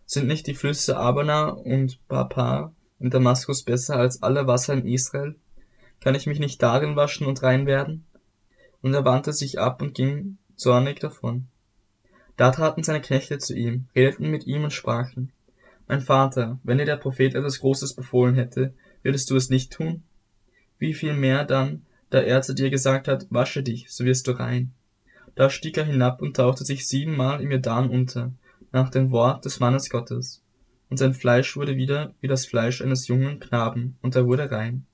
Sind 0.06 0.26
nicht 0.30 0.48
die 0.48 0.54
Flüsse 0.54 0.96
Abana 0.96 1.50
und 1.50 2.00
Bapar 2.08 2.74
in 3.02 3.10
Damaskus 3.10 3.64
besser 3.64 3.98
als 3.98 4.24
alle 4.24 4.48
Wasser 4.48 4.76
in 4.76 4.88
Israel? 4.88 5.36
Kann 6.00 6.16
ich 6.16 6.26
mich 6.26 6.40
nicht 6.40 6.64
darin 6.64 6.96
waschen 6.96 7.28
und 7.28 7.44
rein 7.44 7.66
werden? 7.66 8.06
Und 8.82 8.94
er 8.94 9.04
wandte 9.04 9.34
sich 9.34 9.60
ab 9.60 9.82
und 9.82 9.94
ging 9.94 10.38
zornig 10.56 11.02
davon. 11.02 11.48
Da 12.38 12.52
traten 12.52 12.84
seine 12.84 13.02
Knechte 13.02 13.38
zu 13.38 13.54
ihm, 13.54 13.90
redeten 13.94 14.32
mit 14.32 14.48
ihm 14.48 14.64
und 14.64 14.72
sprachen, 14.72 15.34
Mein 15.86 16.00
Vater, 16.00 16.60
wenn 16.64 16.78
dir 16.78 16.86
der 16.86 16.96
Prophet 16.96 17.36
etwas 17.36 17.60
Großes 17.60 17.94
befohlen 17.94 18.36
hätte, 18.36 18.74
würdest 19.04 19.30
du 19.30 19.36
es 19.36 19.50
nicht 19.50 19.74
tun? 19.74 20.04
Wie 20.80 20.94
viel 20.94 21.12
mehr 21.12 21.44
dann, 21.44 21.86
da 22.10 22.22
er 22.22 22.42
zu 22.42 22.56
dir 22.56 22.70
gesagt 22.70 23.10
hat, 23.10 23.28
wasche 23.32 23.64
dich, 23.64 23.92
so 23.92 24.06
wirst 24.06 24.28
du 24.28 24.32
rein. 24.32 24.72
Da 25.36 25.50
stieg 25.50 25.78
er 25.78 25.86
hinab 25.86 26.22
und 26.22 26.36
tauchte 26.36 26.66
sich 26.66 26.88
siebenmal 26.88 27.42
im 27.42 27.52
Jordan 27.52 27.90
unter, 27.90 28.32
nach 28.72 28.90
dem 28.90 29.12
Wort 29.12 29.46
des 29.46 29.60
Mannes 29.60 29.90
Gottes. 29.90 30.42
Und 30.90 30.98
sein 30.98 31.14
Fleisch 31.14 31.56
wurde 31.56 31.78
wieder 31.78 32.14
wie 32.20 32.28
das 32.28 32.46
Fleisch 32.46 32.82
eines 32.82 33.08
jungen 33.08 33.40
Knaben, 33.40 33.98
und 34.02 34.16
er 34.16 34.26
wurde 34.26 34.52
rein. 34.52 34.86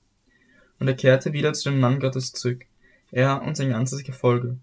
Und 0.79 0.87
er 0.87 0.93
kehrte 0.93 1.33
wieder 1.33 1.53
zu 1.53 1.69
dem 1.69 1.79
Mann 1.79 1.99
Gottes 1.99 2.33
zurück, 2.33 2.65
er 3.11 3.41
und 3.41 3.57
sein 3.57 3.69
ganzes 3.69 4.03
Gefolge. 4.03 4.57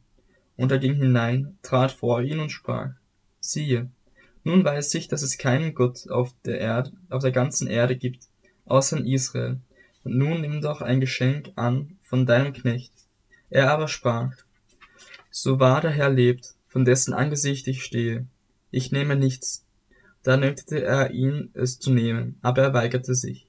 Und 0.57 0.71
er 0.71 0.79
ging 0.79 0.95
hinein, 0.95 1.59
trat 1.63 1.91
vor 1.91 2.23
ihn 2.23 2.39
und 2.39 2.51
sprach, 2.51 2.91
siehe, 3.41 3.91
nun 4.45 4.63
weiß 4.63 4.95
ich, 4.95 5.09
dass 5.09 5.23
es 5.23 5.39
keinen 5.39 5.75
Gott 5.75 6.09
auf 6.09 6.35
der 6.45 6.61
Erde, 6.61 6.93
auf 7.09 7.23
der 7.23 7.33
ganzen 7.33 7.67
Erde 7.67 7.97
gibt, 7.97 8.25
außer 8.67 8.99
in 8.99 9.07
Israel. 9.07 9.59
Und 10.05 10.19
nun 10.19 10.43
nimm 10.43 10.61
doch 10.61 10.83
ein 10.83 11.01
Geschenk 11.01 11.51
an 11.57 11.97
von 12.03 12.27
deinem 12.27 12.53
Knecht. 12.53 12.93
Er 13.49 13.71
aber 13.73 13.89
sprach, 13.89 14.37
so 15.37 15.59
wahr 15.59 15.81
der 15.81 15.91
Herr 15.91 16.11
lebt, 16.11 16.55
von 16.69 16.85
dessen 16.85 17.13
Angesicht 17.13 17.67
ich 17.67 17.83
stehe, 17.83 18.29
ich 18.71 18.93
nehme 18.93 19.17
nichts. 19.17 19.67
Da 20.23 20.37
nötigte 20.37 20.81
er 20.81 21.11
ihn, 21.11 21.51
es 21.55 21.81
zu 21.81 21.93
nehmen, 21.93 22.39
aber 22.41 22.63
er 22.63 22.73
weigerte 22.73 23.17
sich. 23.17 23.49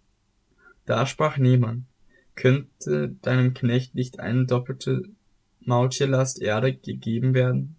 Da 0.87 1.05
sprach 1.05 1.37
Nehmann, 1.37 1.85
könnte 2.33 3.15
deinem 3.21 3.53
Knecht 3.53 3.93
nicht 3.93 4.19
eine 4.19 4.47
doppelte 4.47 5.03
Maultierlast 5.59 6.41
Erde 6.41 6.73
gegeben 6.73 7.35
werden? 7.35 7.75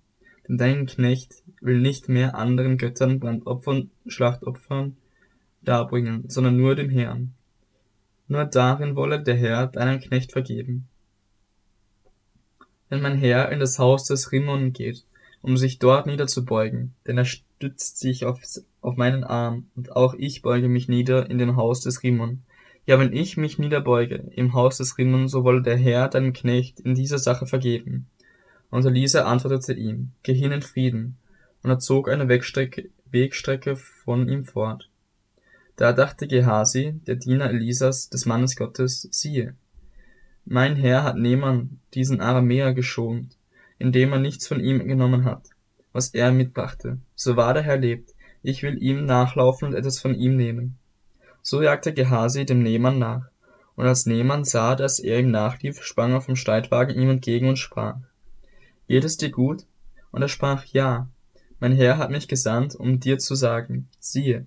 Denn 0.46 0.56
dein 0.56 0.86
Knecht 0.86 1.42
will 1.60 1.80
nicht 1.80 2.08
mehr 2.08 2.36
anderen 2.36 2.78
Göttern 2.78 3.18
Brandopfern, 3.18 3.90
Schlachtopfern 4.06 4.96
darbringen, 5.62 6.28
sondern 6.28 6.56
nur 6.56 6.76
dem 6.76 6.90
Herrn. 6.90 7.34
Nur 8.28 8.44
darin 8.44 8.94
wolle 8.94 9.20
der 9.20 9.36
Herr 9.36 9.66
deinem 9.66 9.98
Knecht 9.98 10.30
vergeben. 10.30 10.86
Wenn 12.88 13.02
mein 13.02 13.16
Herr 13.16 13.50
in 13.50 13.60
das 13.60 13.78
Haus 13.78 14.04
des 14.04 14.32
Rimmon 14.32 14.72
geht, 14.72 15.04
um 15.42 15.56
sich 15.56 15.78
dort 15.78 16.06
niederzubeugen, 16.06 16.94
denn 17.06 17.18
er 17.18 17.24
stützt 17.24 17.98
sich 17.98 18.24
auf, 18.24 18.40
auf 18.80 18.96
meinen 18.96 19.24
Arm, 19.24 19.68
und 19.74 19.94
auch 19.94 20.14
ich 20.14 20.42
beuge 20.42 20.68
mich 20.68 20.88
nieder 20.88 21.30
in 21.30 21.38
dem 21.38 21.56
Haus 21.56 21.80
des 21.80 22.02
Rimmon, 22.02 22.42
ja, 22.86 23.00
wenn 23.00 23.12
ich 23.12 23.36
mich 23.36 23.58
niederbeuge 23.58 24.30
im 24.36 24.54
Haus 24.54 24.78
des 24.78 24.96
Rinnen, 24.96 25.26
so 25.26 25.42
wolle 25.42 25.60
der 25.60 25.76
Herr 25.76 26.08
deinem 26.08 26.32
Knecht 26.32 26.78
in 26.78 26.94
dieser 26.94 27.18
Sache 27.18 27.46
vergeben. 27.46 28.06
Und 28.70 28.86
Elisa 28.86 29.24
antwortete 29.24 29.74
ihm, 29.74 30.12
Geh 30.22 30.34
hin 30.34 30.52
in 30.52 30.62
Frieden. 30.62 31.18
Und 31.62 31.70
er 31.70 31.80
zog 31.80 32.08
eine 32.08 32.28
Wegstrecke, 32.28 32.90
Wegstrecke 33.10 33.74
von 33.74 34.28
ihm 34.28 34.44
fort. 34.44 34.88
Da 35.74 35.92
dachte 35.92 36.28
Gehasi, 36.28 37.00
der 37.06 37.16
Diener 37.16 37.50
Elisas, 37.50 38.08
des 38.08 38.24
Mannes 38.24 38.54
Gottes, 38.54 39.08
siehe, 39.10 39.56
mein 40.48 40.76
Herr 40.76 41.02
hat 41.02 41.16
Nehmann, 41.16 41.80
diesen 41.92 42.20
Aramäer, 42.20 42.72
geschont, 42.72 43.36
indem 43.78 44.12
er 44.12 44.20
nichts 44.20 44.46
von 44.46 44.60
ihm 44.60 44.86
genommen 44.86 45.24
hat, 45.24 45.50
was 45.92 46.14
er 46.14 46.30
mitbrachte. 46.30 46.98
So 47.16 47.36
wahr 47.36 47.52
der 47.52 47.64
Herr 47.64 47.78
lebt, 47.78 48.14
ich 48.44 48.62
will 48.62 48.80
ihm 48.80 49.06
nachlaufen 49.06 49.68
und 49.68 49.74
etwas 49.74 49.98
von 49.98 50.14
ihm 50.14 50.36
nehmen. 50.36 50.78
So 51.42 51.62
jagte 51.62 51.92
Gehasi 51.92 52.46
dem 52.46 52.62
Nehmann 52.62 53.00
nach. 53.00 53.28
Und 53.74 53.86
als 53.86 54.06
Nehmann 54.06 54.44
sah, 54.44 54.76
dass 54.76 55.00
er 55.00 55.18
ihm 55.18 55.32
nachlief, 55.32 55.82
sprang 55.82 56.12
er 56.12 56.20
vom 56.20 56.36
Streitwagen 56.36 56.96
ihm 56.96 57.10
entgegen 57.10 57.48
und 57.48 57.58
sprach, 57.58 57.96
Geht 58.86 59.04
es 59.04 59.16
dir 59.16 59.30
gut? 59.30 59.64
Und 60.12 60.22
er 60.22 60.28
sprach, 60.28 60.64
Ja. 60.66 61.08
Mein 61.58 61.72
Herr 61.72 61.98
hat 61.98 62.10
mich 62.10 62.28
gesandt, 62.28 62.76
um 62.76 63.00
dir 63.00 63.18
zu 63.18 63.34
sagen, 63.34 63.88
siehe, 63.98 64.46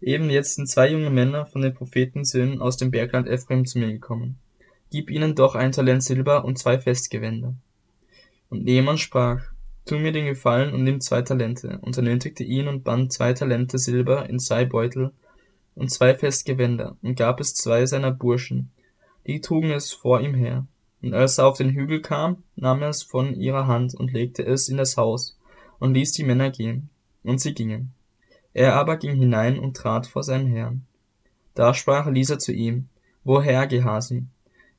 eben 0.00 0.28
jetzt 0.28 0.56
sind 0.56 0.68
zwei 0.68 0.90
junge 0.90 1.10
Männer 1.10 1.46
von 1.46 1.62
den 1.62 1.74
Prophetensöhnen 1.74 2.60
aus 2.60 2.78
dem 2.78 2.90
Bergland 2.90 3.28
Ephraim 3.28 3.64
zu 3.64 3.78
mir 3.78 3.92
gekommen. 3.92 4.38
Gib 4.96 5.10
ihnen 5.10 5.34
doch 5.34 5.54
ein 5.54 5.72
Talent 5.72 6.02
Silber 6.02 6.46
und 6.46 6.58
zwei 6.58 6.78
Festgewänder. 6.78 7.52
Und 8.48 8.64
Nehmann 8.64 8.96
sprach, 8.96 9.42
Tu 9.84 9.98
mir 9.98 10.10
den 10.10 10.24
Gefallen 10.24 10.72
und 10.72 10.84
nimm 10.84 11.02
zwei 11.02 11.20
Talente, 11.20 11.80
und 11.82 11.98
er 11.98 12.02
nötigte 12.02 12.44
ihn 12.44 12.66
und 12.66 12.82
band 12.82 13.12
zwei 13.12 13.34
Talente 13.34 13.76
Silber 13.78 14.26
in 14.30 14.38
zwei 14.38 14.64
Beutel 14.64 15.12
und 15.74 15.90
zwei 15.90 16.14
Festgewänder, 16.14 16.96
und 17.02 17.14
gab 17.14 17.40
es 17.40 17.54
zwei 17.54 17.84
seiner 17.84 18.10
Burschen, 18.10 18.70
die 19.26 19.42
trugen 19.42 19.70
es 19.70 19.92
vor 19.92 20.22
ihm 20.22 20.32
her. 20.32 20.66
Und 21.02 21.12
als 21.12 21.36
er 21.36 21.46
auf 21.46 21.58
den 21.58 21.74
Hügel 21.74 22.00
kam, 22.00 22.42
nahm 22.54 22.80
er 22.80 22.88
es 22.88 23.02
von 23.02 23.34
ihrer 23.34 23.66
Hand 23.66 23.94
und 23.94 24.14
legte 24.14 24.46
es 24.46 24.70
in 24.70 24.78
das 24.78 24.96
Haus 24.96 25.38
und 25.78 25.92
ließ 25.92 26.12
die 26.12 26.24
Männer 26.24 26.48
gehen. 26.48 26.88
Und 27.22 27.42
sie 27.42 27.52
gingen. 27.52 27.92
Er 28.54 28.76
aber 28.76 28.96
ging 28.96 29.14
hinein 29.16 29.58
und 29.58 29.76
trat 29.76 30.06
vor 30.06 30.22
seinen 30.22 30.46
Herrn. 30.46 30.86
Da 31.52 31.74
sprach 31.74 32.06
Elisa 32.06 32.38
zu 32.38 32.54
ihm, 32.54 32.88
Woher, 33.24 33.66
Gehasi? 33.66 34.24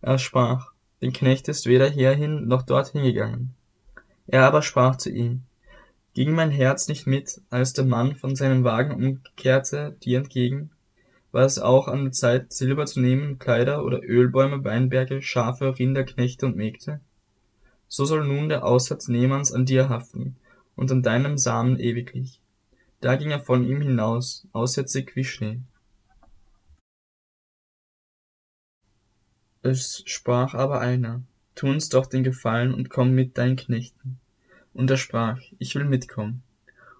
Er 0.02 0.18
sprach, 0.18 0.72
den 1.02 1.14
Knecht 1.14 1.48
ist 1.48 1.66
weder 1.66 1.90
hierhin 1.90 2.48
noch 2.48 2.64
dorthin 2.64 3.04
gegangen. 3.04 3.56
Er 4.28 4.44
aber 4.44 4.62
sprach 4.62 4.98
zu 4.98 5.10
ihm, 5.10 5.44
Ging 6.14 6.32
mein 6.32 6.50
Herz 6.50 6.88
nicht 6.88 7.06
mit, 7.06 7.42
als 7.52 7.74
der 7.74 7.86
Mann 7.86 8.16
von 8.16 8.36
seinem 8.36 8.64
Wagen 8.64 8.96
umkehrte 8.96 9.96
dir 10.04 10.18
entgegen? 10.18 10.72
war 11.32 11.46
es 11.46 11.60
auch 11.60 11.88
an 11.88 12.06
der 12.06 12.12
Zeit, 12.14 12.52
Silber 12.52 12.88
zu 12.88 13.00
nehmen, 13.00 13.38
Kleider 13.38 13.86
oder 13.86 14.02
Ölbäume, 14.02 14.64
Weinberge, 14.64 15.22
Schafe, 15.22 15.78
Rinder, 15.78 16.04
Knechte 16.04 16.48
und 16.48 16.56
Mägde? 16.56 17.00
So 17.88 18.06
soll 18.06 18.26
nun 18.26 18.50
der 18.50 18.66
Aussatz 18.66 19.08
Nehmanns 19.08 19.52
an 19.52 19.66
dir 19.66 19.90
haften 19.90 20.36
und 20.76 20.92
an 20.92 21.04
deinem 21.04 21.38
Samen 21.38 21.80
ewiglich. 21.80 22.42
Da 23.02 23.16
ging 23.16 23.30
er 23.30 23.40
von 23.40 23.64
ihm 23.64 23.82
hinaus, 23.82 24.48
aussätzig 24.52 25.16
wie 25.16 25.24
Schnee. 25.24 25.60
Es 29.62 30.04
sprach 30.06 30.54
aber 30.54 30.82
einer, 30.82 31.22
tu 31.56 31.68
uns 31.68 31.90
doch 31.90 32.06
den 32.06 32.24
Gefallen 32.24 32.74
und 32.74 32.90
komm 32.90 33.12
mit 33.12 33.38
deinen 33.38 33.56
Knechten. 33.56 34.18
Und 34.74 34.90
er 34.92 34.98
sprach, 34.98 35.40
ich 35.58 35.74
will 35.76 35.86
mitkommen. 35.86 36.44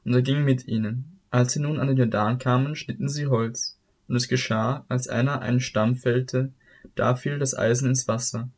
Und 0.04 0.14
er 0.14 0.22
ging 0.22 0.44
mit 0.44 0.68
ihnen. 0.68 1.20
Als 1.30 1.54
sie 1.54 1.60
nun 1.60 1.80
an 1.80 1.88
den 1.88 1.98
Jordan 1.98 2.40
kamen, 2.40 2.76
schnitten 2.76 3.10
sie 3.10 3.28
Holz, 3.28 3.78
und 4.08 4.16
es 4.16 4.28
geschah, 4.28 4.86
als 4.88 5.08
einer 5.08 5.42
einen 5.42 5.60
Stamm 5.60 5.96
fällte, 5.96 6.52
da 6.96 7.16
fiel 7.16 7.38
das 7.38 7.56
Eisen 7.56 7.90
ins 7.90 8.08
Wasser. 8.08 8.50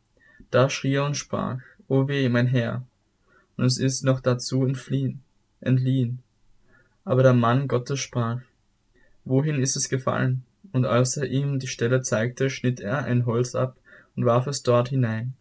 Da 0.52 0.70
schrie 0.70 0.96
er 0.96 1.06
und 1.06 1.18
sprach, 1.18 1.60
O 1.88 2.08
weh, 2.08 2.30
mein 2.30 2.48
Herr! 2.48 2.86
Und 3.58 3.66
es 3.66 3.78
ist 3.78 4.04
noch 4.04 4.22
dazu 4.22 4.66
entfliehen, 4.66 5.22
entliehen. 5.60 6.20
Aber 7.04 7.24
der 7.24 7.34
Mann 7.34 7.68
Gottes 7.68 8.00
sprach, 8.00 8.40
Wohin 9.26 9.60
ist 9.60 9.76
es 9.76 9.90
gefallen? 9.90 10.44
Und 10.72 10.86
als 10.86 11.18
er 11.18 11.26
ihm 11.26 11.60
die 11.60 11.68
Stelle 11.68 12.02
zeigte, 12.02 12.50
schnitt 12.50 12.80
er 12.80 13.04
ein 13.04 13.26
Holz 13.26 13.56
ab 13.56 13.76
und 14.20 14.26
warf 14.26 14.48
es 14.48 14.64
dort 14.64 14.90
hinein. 14.90 15.34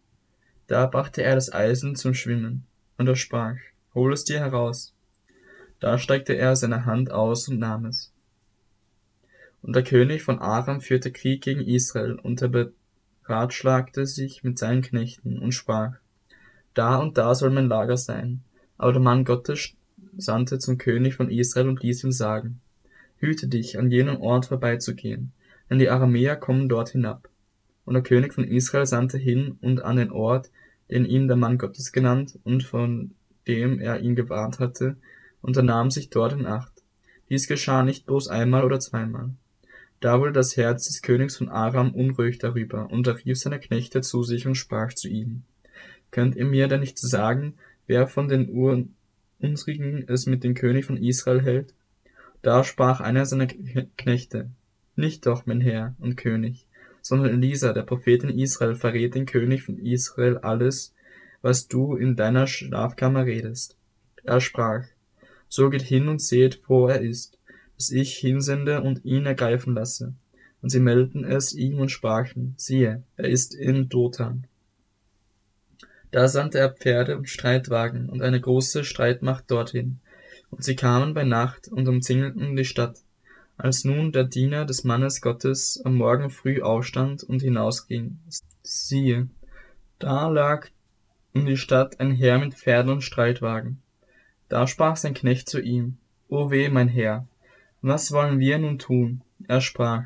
Da 0.67 0.85
brachte 0.85 1.21
er 1.21 1.35
das 1.35 1.51
Eisen 1.51 1.97
zum 1.97 2.13
Schwimmen, 2.13 2.63
und 2.97 3.09
er 3.09 3.17
sprach, 3.17 3.57
Hol 3.93 4.13
es 4.13 4.23
dir 4.23 4.39
heraus. 4.39 4.93
Da 5.81 5.97
streckte 5.97 6.33
er 6.37 6.55
seine 6.55 6.85
Hand 6.85 7.11
aus 7.11 7.49
und 7.49 7.59
nahm 7.59 7.87
es. 7.87 8.13
Und 9.61 9.75
der 9.75 9.83
König 9.83 10.23
von 10.23 10.39
Aram 10.39 10.79
führte 10.79 11.11
Krieg 11.11 11.41
gegen 11.41 11.59
Israel, 11.59 12.13
und 12.13 12.41
er 12.41 12.71
beratschlagte 13.25 14.05
sich 14.05 14.45
mit 14.45 14.57
seinen 14.57 14.81
Knechten 14.81 15.39
und 15.39 15.51
sprach, 15.51 15.97
da 16.73 16.99
und 16.99 17.17
da 17.17 17.35
soll 17.35 17.49
mein 17.49 17.67
Lager 17.67 17.97
sein. 17.97 18.39
Aber 18.77 18.93
der 18.93 19.01
Mann 19.01 19.25
Gottes 19.25 19.73
sandte 20.15 20.57
zum 20.57 20.77
König 20.77 21.15
von 21.15 21.29
Israel 21.29 21.67
und 21.67 21.83
ließ 21.83 22.05
ihm 22.05 22.13
sagen, 22.13 22.61
hüte 23.17 23.49
dich, 23.49 23.77
an 23.77 23.91
jenem 23.91 24.21
Ort 24.21 24.45
vorbeizugehen, 24.45 25.33
denn 25.69 25.79
die 25.79 25.89
Aramäer 25.89 26.37
kommen 26.37 26.69
dort 26.69 26.91
hinab. 26.91 27.27
Und 27.89 27.95
der 27.95 28.03
König 28.03 28.35
von 28.35 28.43
Israel 28.43 28.85
sandte 28.85 29.17
hin 29.17 29.57
und 29.61 29.81
an 29.83 29.95
den 29.95 30.11
Ort, 30.11 30.51
den 30.91 31.05
ihm 31.05 31.27
der 31.27 31.37
Mann 31.37 31.57
Gottes 31.57 31.91
genannt 31.91 32.37
und 32.43 32.61
von 32.61 33.15
dem 33.47 33.79
er 33.79 33.99
ihn 34.01 34.15
gewarnt 34.15 34.59
hatte, 34.59 34.95
und 35.41 35.57
er 35.57 35.63
nahm 35.63 35.89
sich 35.89 36.11
dort 36.11 36.33
in 36.33 36.45
Acht. 36.45 36.83
Dies 37.29 37.47
geschah 37.47 37.81
nicht 37.81 38.05
bloß 38.05 38.27
einmal 38.27 38.63
oder 38.63 38.79
zweimal. 38.79 39.31
Da 40.01 40.19
wurde 40.19 40.33
das 40.33 40.55
Herz 40.55 40.85
des 40.85 41.01
Königs 41.01 41.37
von 41.37 41.49
Aram 41.49 41.95
unruhig 41.95 42.37
darüber, 42.37 42.91
und 42.91 43.07
er 43.07 43.17
rief 43.25 43.39
seine 43.39 43.59
Knechte 43.59 44.01
zu 44.01 44.21
sich 44.21 44.45
und 44.45 44.53
sprach 44.53 44.93
zu 44.93 45.07
ihnen, 45.07 45.43
Könnt 46.11 46.35
ihr 46.35 46.45
mir 46.45 46.67
denn 46.67 46.81
nicht 46.81 46.99
sagen, 46.99 47.55
wer 47.87 48.05
von 48.05 48.27
den 48.27 48.93
unsrigen 49.39 50.03
es 50.07 50.27
mit 50.27 50.43
dem 50.43 50.53
König 50.53 50.85
von 50.85 50.97
Israel 50.97 51.41
hält? 51.41 51.73
Da 52.43 52.63
sprach 52.63 53.01
einer 53.01 53.25
seiner 53.25 53.47
Knechte, 53.47 54.51
Nicht 54.95 55.25
doch, 55.25 55.47
mein 55.47 55.59
Herr 55.59 55.95
und 55.97 56.17
König, 56.17 56.67
sondern 57.09 57.33
Elisa, 57.33 57.73
der 57.73 57.83
Prophet 57.83 58.23
in 58.23 58.39
Israel, 58.39 58.75
verrät 58.75 59.15
den 59.15 59.25
König 59.25 59.63
von 59.63 59.77
Israel 59.77 60.37
alles, 60.37 60.93
was 61.41 61.67
du 61.67 61.95
in 61.95 62.15
deiner 62.15 62.47
Schlafkammer 62.47 63.25
redest. 63.25 63.75
Er 64.23 64.39
sprach, 64.39 64.85
So 65.49 65.69
geht 65.69 65.81
hin 65.81 66.07
und 66.07 66.21
seht, 66.21 66.61
wo 66.67 66.87
er 66.87 67.01
ist 67.01 67.39
das 67.79 67.91
ich 67.91 68.17
hinsende 68.17 68.81
und 68.81 69.05
ihn 69.05 69.25
ergreifen 69.25 69.73
lasse. 69.73 70.13
Und 70.61 70.69
sie 70.69 70.81
meldeten 70.81 71.23
es 71.23 71.53
ihm 71.53 71.79
und 71.79 71.89
sprachen, 71.89 72.53
siehe, 72.57 73.03
er 73.15 73.29
ist 73.29 73.55
in 73.55 73.87
Dothan. 73.87 74.47
Da 76.11 76.27
sandte 76.27 76.59
er 76.59 76.73
Pferde 76.73 77.17
und 77.17 77.29
Streitwagen 77.29 78.09
und 78.09 78.21
eine 78.21 78.41
große 78.41 78.83
Streitmacht 78.83 79.49
dorthin. 79.49 80.01
Und 80.49 80.65
sie 80.65 80.75
kamen 80.75 81.13
bei 81.13 81.23
Nacht 81.23 81.69
und 81.69 81.87
umzingelten 81.87 82.57
die 82.57 82.65
Stadt. 82.65 82.97
Als 83.61 83.83
nun 83.83 84.13
der 84.13 84.23
Diener 84.23 84.63
des 84.63 84.85
Mannes 84.85 85.19
Gottes 85.19 85.81
am 85.83 85.95
Morgen 85.95 86.29
früh 86.29 86.61
aufstand 86.61 87.23
und 87.23 87.41
hinausging, 87.41 88.17
siehe, 88.63 89.27
da 89.99 90.29
lag 90.29 90.69
um 91.33 91.45
die 91.45 91.57
Stadt 91.57 91.99
ein 91.99 92.11
Herr 92.13 92.39
mit 92.39 92.53
Pferden 92.53 92.89
und 92.89 93.01
Streitwagen. 93.01 93.81
Da 94.47 94.65
sprach 94.65 94.95
sein 94.95 95.13
Knecht 95.13 95.49
zu 95.49 95.59
ihm, 95.59 95.97
O 96.29 96.51
weh, 96.51 96.69
mein 96.69 96.87
Herr, 96.87 97.27
was 97.81 98.13
wollen 98.13 98.39
wir 98.39 98.59
nun 98.59 98.79
tun? 98.79 99.23
Er 99.45 99.59
sprach, 99.59 100.05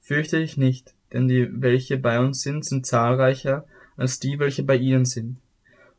Fürchte 0.00 0.38
dich 0.38 0.56
nicht, 0.56 0.94
denn 1.12 1.26
die, 1.26 1.48
welche 1.50 1.98
bei 1.98 2.20
uns 2.20 2.42
sind, 2.42 2.64
sind 2.64 2.86
zahlreicher 2.86 3.66
als 3.96 4.20
die, 4.20 4.38
welche 4.38 4.62
bei 4.62 4.76
ihnen 4.76 5.06
sind. 5.06 5.38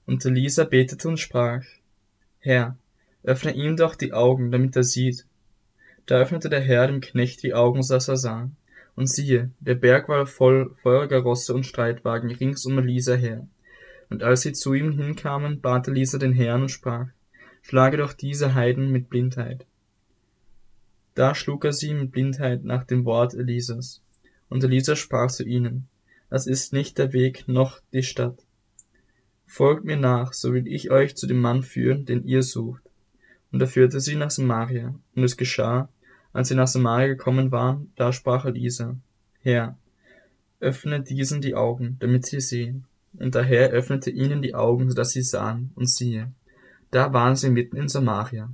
Und 0.06 0.24
Elisa 0.24 0.64
betete 0.64 1.10
und 1.10 1.18
sprach, 1.18 1.66
Herr, 2.40 2.78
öffne 3.24 3.52
ihm 3.52 3.76
doch 3.76 3.96
die 3.96 4.14
Augen, 4.14 4.54
damit 4.54 4.78
er 4.78 4.84
sieht. 4.84 5.26
Da 6.08 6.16
öffnete 6.16 6.50
der 6.50 6.62
Herr 6.62 6.88
dem 6.88 7.02
Knecht 7.02 7.44
die 7.44 7.54
Augen, 7.54 7.86
dass 7.86 8.08
er 8.08 8.16
sah. 8.16 8.50
Und 8.96 9.10
siehe, 9.10 9.52
der 9.60 9.76
Berg 9.76 10.08
war 10.10 10.26
voll 10.26 10.74
feuriger 10.82 11.20
Rosse 11.20 11.54
und 11.54 11.66
Streitwagen 11.66 12.32
rings 12.32 12.66
um 12.66 12.80
Elisa 12.80 13.14
her. 13.14 13.46
Und 14.10 14.24
als 14.24 14.42
sie 14.42 14.54
zu 14.54 14.74
ihm 14.74 14.94
hinkamen, 14.94 15.60
bat 15.60 15.88
Elisa 15.88 16.18
den 16.18 16.32
Herrn 16.32 16.64
und 16.64 16.70
sprach, 16.70 17.08
Schlage 17.62 17.98
doch 17.98 18.14
diese 18.14 18.56
Heiden 18.56 18.92
mit 18.92 19.10
Blindheit. 19.10 19.66
Da 21.14 21.36
schlug 21.36 21.66
er 21.66 21.74
sie 21.74 21.94
mit 21.94 22.12
Blindheit 22.12 22.64
nach 22.64 22.86
dem 22.86 23.04
Wort 23.04 23.34
Elisas. 23.34 24.02
Und 24.48 24.64
Elisa 24.64 24.96
sprach 24.96 25.30
zu 25.30 25.44
ihnen, 25.44 25.90
Das 26.30 26.48
ist 26.48 26.72
nicht 26.72 26.98
der 26.98 27.12
Weg 27.12 27.50
noch 27.50 27.82
die 27.92 28.04
Stadt. 28.04 28.46
Folgt 29.46 29.84
mir 29.84 29.98
nach, 29.98 30.32
so 30.32 30.54
will 30.54 30.68
ich 30.68 30.90
euch 30.90 31.18
zu 31.18 31.28
dem 31.28 31.42
Mann 31.42 31.64
führen, 31.64 32.06
den 32.06 32.24
ihr 32.24 32.44
sucht. 32.44 32.84
Und 33.52 33.62
er 33.62 33.68
führte 33.68 34.00
sie 34.00 34.16
nach 34.16 34.32
Samaria. 34.32 34.96
Und 35.16 35.24
es 35.24 35.36
geschah, 35.36 35.90
als 36.34 36.50
sie 36.50 36.56
nach 36.56 36.68
Samaria 36.68 37.08
gekommen 37.08 37.52
waren, 37.52 37.92
da 37.96 38.12
sprach 38.14 38.46
Elisa, 38.46 38.96
Herr, 39.42 39.78
öffne 40.60 41.02
diesen 41.02 41.42
die 41.42 41.56
Augen, 41.56 41.98
damit 42.00 42.26
sie 42.26 42.42
sehen. 42.42 42.86
Und 43.14 43.36
der 43.36 43.44
Herr 43.44 43.70
öffnete 43.70 44.12
ihnen 44.12 44.42
die 44.42 44.56
Augen, 44.56 44.90
so 44.90 44.96
dass 44.96 45.12
sie 45.12 45.22
sahen, 45.22 45.72
und 45.76 45.90
siehe, 45.90 46.32
da 46.92 47.14
waren 47.14 47.36
sie 47.36 47.50
mitten 47.50 47.78
in 47.78 47.88
Samaria. 47.88 48.52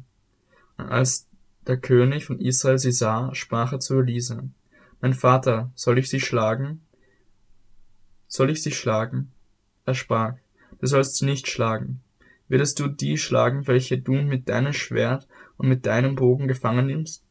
Und 0.77 0.85
als 0.85 1.27
der 1.67 1.77
König 1.77 2.25
von 2.25 2.39
Israel 2.39 2.77
sie 2.77 2.91
sah, 2.91 3.33
sprach 3.33 3.73
er 3.73 3.79
zu 3.79 3.99
Elisa, 3.99 4.43
Mein 5.01 5.13
Vater, 5.13 5.71
soll 5.75 5.97
ich 5.97 6.09
sie 6.09 6.19
schlagen? 6.19 6.81
Soll 8.27 8.49
ich 8.49 8.63
sie 8.63 8.71
schlagen? 8.71 9.31
Er 9.85 9.93
sprach, 9.93 10.35
du 10.79 10.87
sollst 10.87 11.17
sie 11.17 11.25
nicht 11.25 11.47
schlagen. 11.47 12.01
Würdest 12.47 12.79
du 12.79 12.87
die 12.87 13.17
schlagen, 13.17 13.67
welche 13.67 13.97
du 13.97 14.13
mit 14.13 14.49
deinem 14.49 14.73
Schwert 14.73 15.27
und 15.57 15.67
mit 15.67 15.85
deinem 15.85 16.15
Bogen 16.15 16.47
gefangen 16.47 16.87
nimmst? 16.87 17.22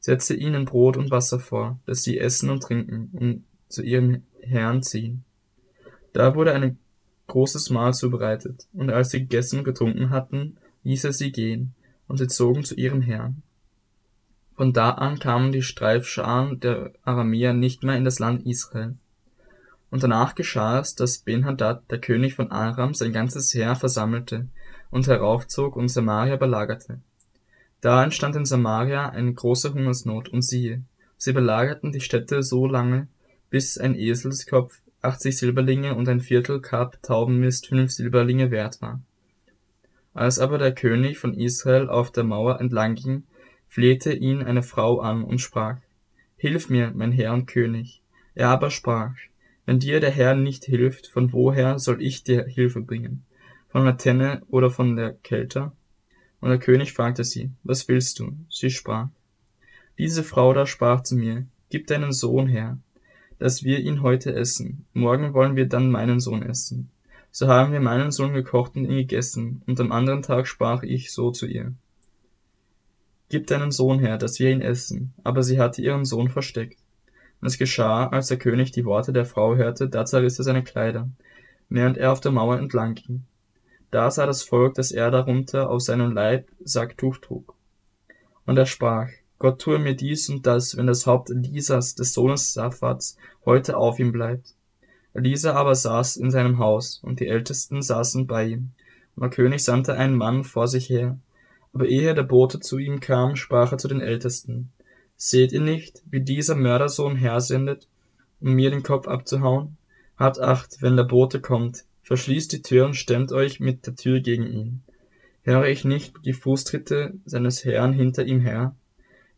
Setze 0.00 0.34
ihnen 0.34 0.64
Brot 0.64 0.96
und 0.96 1.10
Wasser 1.10 1.38
vor, 1.38 1.78
dass 1.86 2.02
sie 2.02 2.18
essen 2.18 2.50
und 2.50 2.62
trinken 2.62 3.10
und 3.12 3.44
zu 3.68 3.82
ihrem 3.82 4.22
Herrn 4.40 4.82
ziehen. 4.82 5.24
Da 6.12 6.34
wurde 6.34 6.54
ein 6.54 6.78
großes 7.28 7.70
Mahl 7.70 7.94
zubereitet, 7.94 8.66
und 8.72 8.90
als 8.90 9.10
sie 9.10 9.20
gegessen 9.20 9.60
und 9.60 9.64
getrunken 9.64 10.10
hatten, 10.10 10.56
ließ 10.82 11.04
er 11.04 11.12
sie 11.12 11.30
gehen, 11.30 11.74
und 12.08 12.16
sie 12.16 12.26
zogen 12.26 12.64
zu 12.64 12.74
ihrem 12.74 13.02
Herrn. 13.02 13.42
Von 14.56 14.72
da 14.72 14.90
an 14.90 15.18
kamen 15.18 15.52
die 15.52 15.62
Streifscharen 15.62 16.60
der 16.60 16.92
Aramäer 17.04 17.52
nicht 17.52 17.82
mehr 17.82 17.96
in 17.96 18.04
das 18.04 18.18
Land 18.18 18.46
Israel. 18.46 18.96
Und 19.90 20.02
danach 20.02 20.34
geschah 20.34 20.80
es, 20.80 20.94
dass 20.94 21.18
Ben-Hadad, 21.18 21.90
der 21.90 22.00
König 22.00 22.34
von 22.34 22.50
Aram, 22.50 22.94
sein 22.94 23.12
ganzes 23.12 23.54
Heer 23.54 23.74
versammelte 23.74 24.48
und 24.90 25.06
heraufzog 25.06 25.76
und 25.76 25.88
Samaria 25.88 26.36
belagerte. 26.36 27.00
Da 27.80 28.04
entstand 28.04 28.36
in 28.36 28.44
Samaria 28.44 29.08
eine 29.08 29.32
große 29.32 29.72
Hungersnot, 29.72 30.28
und 30.28 30.42
siehe, 30.42 30.82
sie 31.16 31.32
belagerten 31.32 31.92
die 31.92 32.00
Städte 32.00 32.42
so 32.42 32.66
lange, 32.66 33.08
bis 33.48 33.78
ein 33.78 33.94
Eselskopf 33.94 34.80
achtzig 35.02 35.38
Silberlinge 35.38 35.94
und 35.94 36.08
ein 36.08 36.20
Viertel 36.20 36.60
Kap 36.60 37.02
Taubenmist 37.02 37.68
fünf 37.68 37.90
Silberlinge 37.90 38.50
wert 38.50 38.82
war. 38.82 39.00
Als 40.12 40.38
aber 40.38 40.58
der 40.58 40.74
König 40.74 41.18
von 41.18 41.34
Israel 41.34 41.88
auf 41.88 42.10
der 42.10 42.24
Mauer 42.24 42.60
entlang 42.60 42.96
ging, 42.96 43.24
flehte 43.68 44.12
ihn 44.12 44.42
eine 44.42 44.62
Frau 44.62 45.00
an 45.00 45.24
und 45.24 45.40
sprach, 45.40 45.78
Hilf 46.36 46.68
mir, 46.68 46.92
mein 46.94 47.12
Herr 47.12 47.32
und 47.32 47.46
König. 47.46 48.02
Er 48.34 48.48
aber 48.48 48.70
sprach, 48.70 49.14
wenn 49.66 49.78
dir 49.78 50.00
der 50.00 50.10
Herr 50.10 50.34
nicht 50.34 50.64
hilft, 50.64 51.06
von 51.06 51.32
woher 51.32 51.78
soll 51.78 52.02
ich 52.02 52.24
dir 52.24 52.44
Hilfe 52.44 52.80
bringen? 52.80 53.24
Von 53.68 53.84
der 53.84 53.98
Tenne 53.98 54.42
oder 54.48 54.70
von 54.70 54.96
der 54.96 55.12
Kälte? 55.12 55.72
Und 56.40 56.50
der 56.50 56.58
König 56.58 56.92
fragte 56.92 57.24
sie, 57.24 57.50
was 57.62 57.86
willst 57.88 58.18
du? 58.18 58.32
Sie 58.48 58.70
sprach, 58.70 59.08
diese 59.98 60.24
Frau 60.24 60.54
da 60.54 60.66
sprach 60.66 61.02
zu 61.02 61.16
mir, 61.16 61.46
gib 61.68 61.86
deinen 61.86 62.12
Sohn 62.12 62.46
her, 62.46 62.78
dass 63.38 63.64
wir 63.64 63.80
ihn 63.80 64.02
heute 64.02 64.34
essen. 64.34 64.86
Morgen 64.94 65.34
wollen 65.34 65.56
wir 65.56 65.66
dann 65.66 65.90
meinen 65.90 66.20
Sohn 66.20 66.42
essen. 66.42 66.90
So 67.30 67.48
haben 67.48 67.72
wir 67.72 67.80
meinen 67.80 68.10
Sohn 68.10 68.32
gekocht 68.32 68.76
und 68.76 68.84
ihn 68.84 68.96
gegessen, 68.96 69.62
und 69.66 69.78
am 69.78 69.92
anderen 69.92 70.22
Tag 70.22 70.46
sprach 70.46 70.82
ich 70.82 71.12
so 71.12 71.30
zu 71.30 71.46
ihr. 71.46 71.72
Gib 73.30 73.46
deinen 73.46 73.70
Sohn 73.70 74.00
her, 74.00 74.18
dass 74.18 74.40
wir 74.40 74.50
ihn 74.50 74.60
essen. 74.60 75.14
Aber 75.22 75.44
sie 75.44 75.60
hatte 75.60 75.80
ihren 75.80 76.04
Sohn 76.04 76.28
versteckt. 76.28 76.78
Und 77.40 77.46
es 77.46 77.58
geschah, 77.58 78.08
als 78.08 78.26
der 78.26 78.38
König 78.38 78.72
die 78.72 78.84
Worte 78.84 79.12
der 79.12 79.24
Frau 79.24 79.54
hörte, 79.54 79.88
da 79.88 80.04
zerriss 80.04 80.38
er 80.38 80.44
seine 80.44 80.64
Kleider, 80.64 81.08
während 81.68 81.96
er 81.96 82.10
auf 82.10 82.20
der 82.20 82.32
Mauer 82.32 82.58
entlang 82.58 82.96
ging. 82.96 83.22
Da 83.90 84.10
sah 84.10 84.26
das 84.26 84.42
Volk, 84.42 84.74
dass 84.74 84.92
er 84.92 85.10
darunter 85.10 85.70
auf 85.70 85.82
seinem 85.82 86.12
Leib 86.12 86.48
Sacktuch 86.64 87.18
trug. 87.18 87.54
Und 88.46 88.56
er 88.56 88.66
sprach, 88.66 89.08
Gott 89.38 89.60
tue 89.60 89.78
mir 89.78 89.94
dies 89.94 90.28
und 90.28 90.46
das, 90.46 90.76
wenn 90.76 90.86
das 90.86 91.06
Haupt 91.06 91.30
Elisas, 91.30 91.94
des 91.94 92.12
Sohnes 92.12 92.52
Saphats, 92.52 93.16
heute 93.44 93.76
auf 93.76 93.98
ihm 93.98 94.12
bleibt. 94.12 94.54
Elisa 95.14 95.54
aber 95.54 95.74
saß 95.74 96.16
in 96.16 96.30
seinem 96.30 96.58
Haus, 96.58 97.00
und 97.02 97.20
die 97.20 97.26
Ältesten 97.26 97.82
saßen 97.82 98.26
bei 98.26 98.46
ihm. 98.46 98.70
Und 99.16 99.22
der 99.22 99.30
König 99.30 99.64
sandte 99.64 99.94
einen 99.94 100.16
Mann 100.16 100.44
vor 100.44 100.68
sich 100.68 100.88
her. 100.88 101.18
Aber 101.72 101.86
ehe 101.86 102.14
der 102.14 102.22
Bote 102.22 102.60
zu 102.60 102.78
ihm 102.78 103.00
kam, 103.00 103.34
sprach 103.34 103.72
er 103.72 103.78
zu 103.78 103.88
den 103.88 104.00
Ältesten, 104.00 104.70
Seht 105.16 105.52
ihr 105.52 105.60
nicht, 105.60 106.02
wie 106.10 106.20
dieser 106.20 106.54
Mördersohn 106.54 107.16
hersendet, 107.16 107.88
um 108.40 108.52
mir 108.52 108.70
den 108.70 108.82
Kopf 108.82 109.06
abzuhauen? 109.08 109.76
Habt 110.16 110.40
Acht, 110.40 110.80
wenn 110.80 110.96
der 110.96 111.04
Bote 111.04 111.40
kommt, 111.40 111.84
verschließt 112.10 112.50
die 112.50 112.62
Tür 112.62 112.86
und 112.86 112.94
stemmt 112.94 113.30
euch 113.30 113.60
mit 113.60 113.86
der 113.86 113.94
Tür 113.94 114.18
gegen 114.18 114.44
ihn. 114.44 114.82
Höre 115.42 115.68
ich 115.68 115.84
nicht 115.84 116.12
die 116.24 116.32
Fußtritte 116.32 117.14
seines 117.24 117.64
Herrn 117.64 117.92
hinter 117.92 118.24
ihm 118.24 118.40
her? 118.40 118.74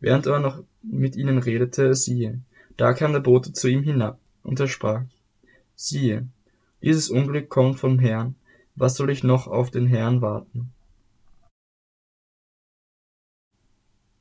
Während 0.00 0.24
er 0.24 0.40
noch 0.40 0.64
mit 0.82 1.14
ihnen 1.14 1.36
redete, 1.36 1.94
siehe, 1.94 2.40
da 2.78 2.94
kam 2.94 3.12
der 3.12 3.20
Bote 3.20 3.52
zu 3.52 3.68
ihm 3.68 3.82
hinab, 3.82 4.18
und 4.42 4.58
er 4.58 4.68
sprach, 4.68 5.02
siehe, 5.76 6.26
dieses 6.82 7.10
Unglück 7.10 7.50
kommt 7.50 7.78
vom 7.78 7.98
Herrn, 7.98 8.36
was 8.74 8.96
soll 8.96 9.10
ich 9.10 9.22
noch 9.22 9.48
auf 9.48 9.70
den 9.70 9.86
Herrn 9.86 10.22
warten? 10.22 10.72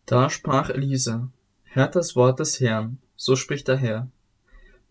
Da 0.06 0.30
sprach 0.30 0.70
Elisa, 0.70 1.32
Hört 1.64 1.96
das 1.96 2.18
Wort 2.18 2.42
des 2.42 2.60
Herrn, 2.60 2.98
so 3.16 3.38
spricht 3.38 3.70
der 3.70 3.78
Herr. 3.78 4.12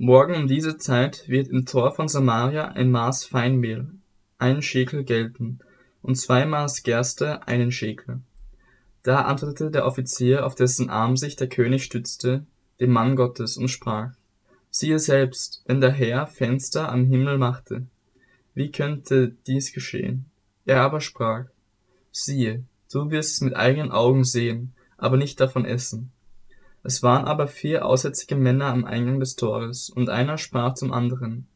Morgen 0.02 0.34
um 0.34 0.46
diese 0.46 0.78
Zeit 0.78 1.28
wird 1.28 1.48
im 1.48 1.66
Tor 1.66 1.92
von 1.92 2.08
Samaria 2.08 2.68
ein 2.68 2.90
Maß 2.90 3.26
Feinmehl, 3.26 3.86
einen 4.38 4.62
Schekel 4.62 5.04
gelten, 5.04 5.58
und 6.00 6.14
zwei 6.14 6.46
Maß 6.46 6.84
Gerste 6.84 7.46
einen 7.46 7.70
Schekel. 7.70 8.20
Da 9.02 9.20
antwortete 9.26 9.70
der 9.70 9.84
Offizier, 9.84 10.46
auf 10.46 10.54
dessen 10.54 10.88
Arm 10.88 11.18
sich 11.18 11.36
der 11.36 11.50
König 11.50 11.84
stützte, 11.84 12.46
dem 12.80 12.92
Mann 12.92 13.14
Gottes 13.14 13.58
und 13.58 13.68
sprach, 13.68 14.12
siehe 14.70 14.98
selbst, 14.98 15.62
wenn 15.66 15.82
der 15.82 15.92
Herr 15.92 16.26
Fenster 16.26 16.90
am 16.90 17.04
Himmel 17.04 17.36
machte, 17.36 17.84
wie 18.54 18.70
könnte 18.70 19.36
dies 19.46 19.70
geschehen? 19.70 20.24
Er 20.64 20.80
aber 20.80 21.02
sprach, 21.02 21.44
siehe, 22.10 22.64
du 22.90 23.10
wirst 23.10 23.34
es 23.34 23.40
mit 23.42 23.54
eigenen 23.54 23.92
Augen 23.92 24.24
sehen, 24.24 24.72
aber 24.96 25.18
nicht 25.18 25.38
davon 25.40 25.66
essen. 25.66 26.10
Es 26.82 27.02
waren 27.02 27.26
aber 27.26 27.46
vier 27.46 27.84
aussätzige 27.84 28.36
Männer 28.36 28.66
am 28.66 28.84
Eingang 28.84 29.20
des 29.20 29.36
Tores, 29.36 29.90
und 29.90 30.08
einer 30.08 30.38
sprach 30.38 30.74
zum 30.74 30.92
anderen, 30.92 31.46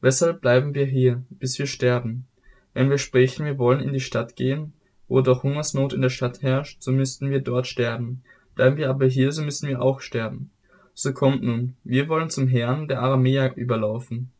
Weshalb 0.00 0.40
bleiben 0.40 0.74
wir 0.74 0.84
hier, 0.84 1.24
bis 1.30 1.58
wir 1.58 1.66
sterben? 1.66 2.26
Wenn 2.74 2.90
wir 2.90 2.98
sprechen, 2.98 3.46
wir 3.46 3.58
wollen 3.58 3.80
in 3.80 3.92
die 3.92 4.00
Stadt 4.00 4.36
gehen, 4.36 4.74
wo 5.08 5.20
doch 5.20 5.42
Hungersnot 5.42 5.94
in 5.94 6.02
der 6.02 6.10
Stadt 6.10 6.42
herrscht, 6.42 6.82
so 6.82 6.92
müssten 6.92 7.30
wir 7.30 7.40
dort 7.40 7.66
sterben. 7.66 8.22
Bleiben 8.54 8.76
wir 8.76 8.90
aber 8.90 9.06
hier, 9.06 9.32
so 9.32 9.42
müssen 9.42 9.68
wir 9.68 9.80
auch 9.80 10.00
sterben. 10.00 10.50
So 10.92 11.12
kommt 11.12 11.42
nun, 11.42 11.76
wir 11.84 12.08
wollen 12.08 12.30
zum 12.30 12.48
Herrn 12.48 12.88
der 12.88 13.00
Aramäer 13.00 13.56
überlaufen. 13.56 14.30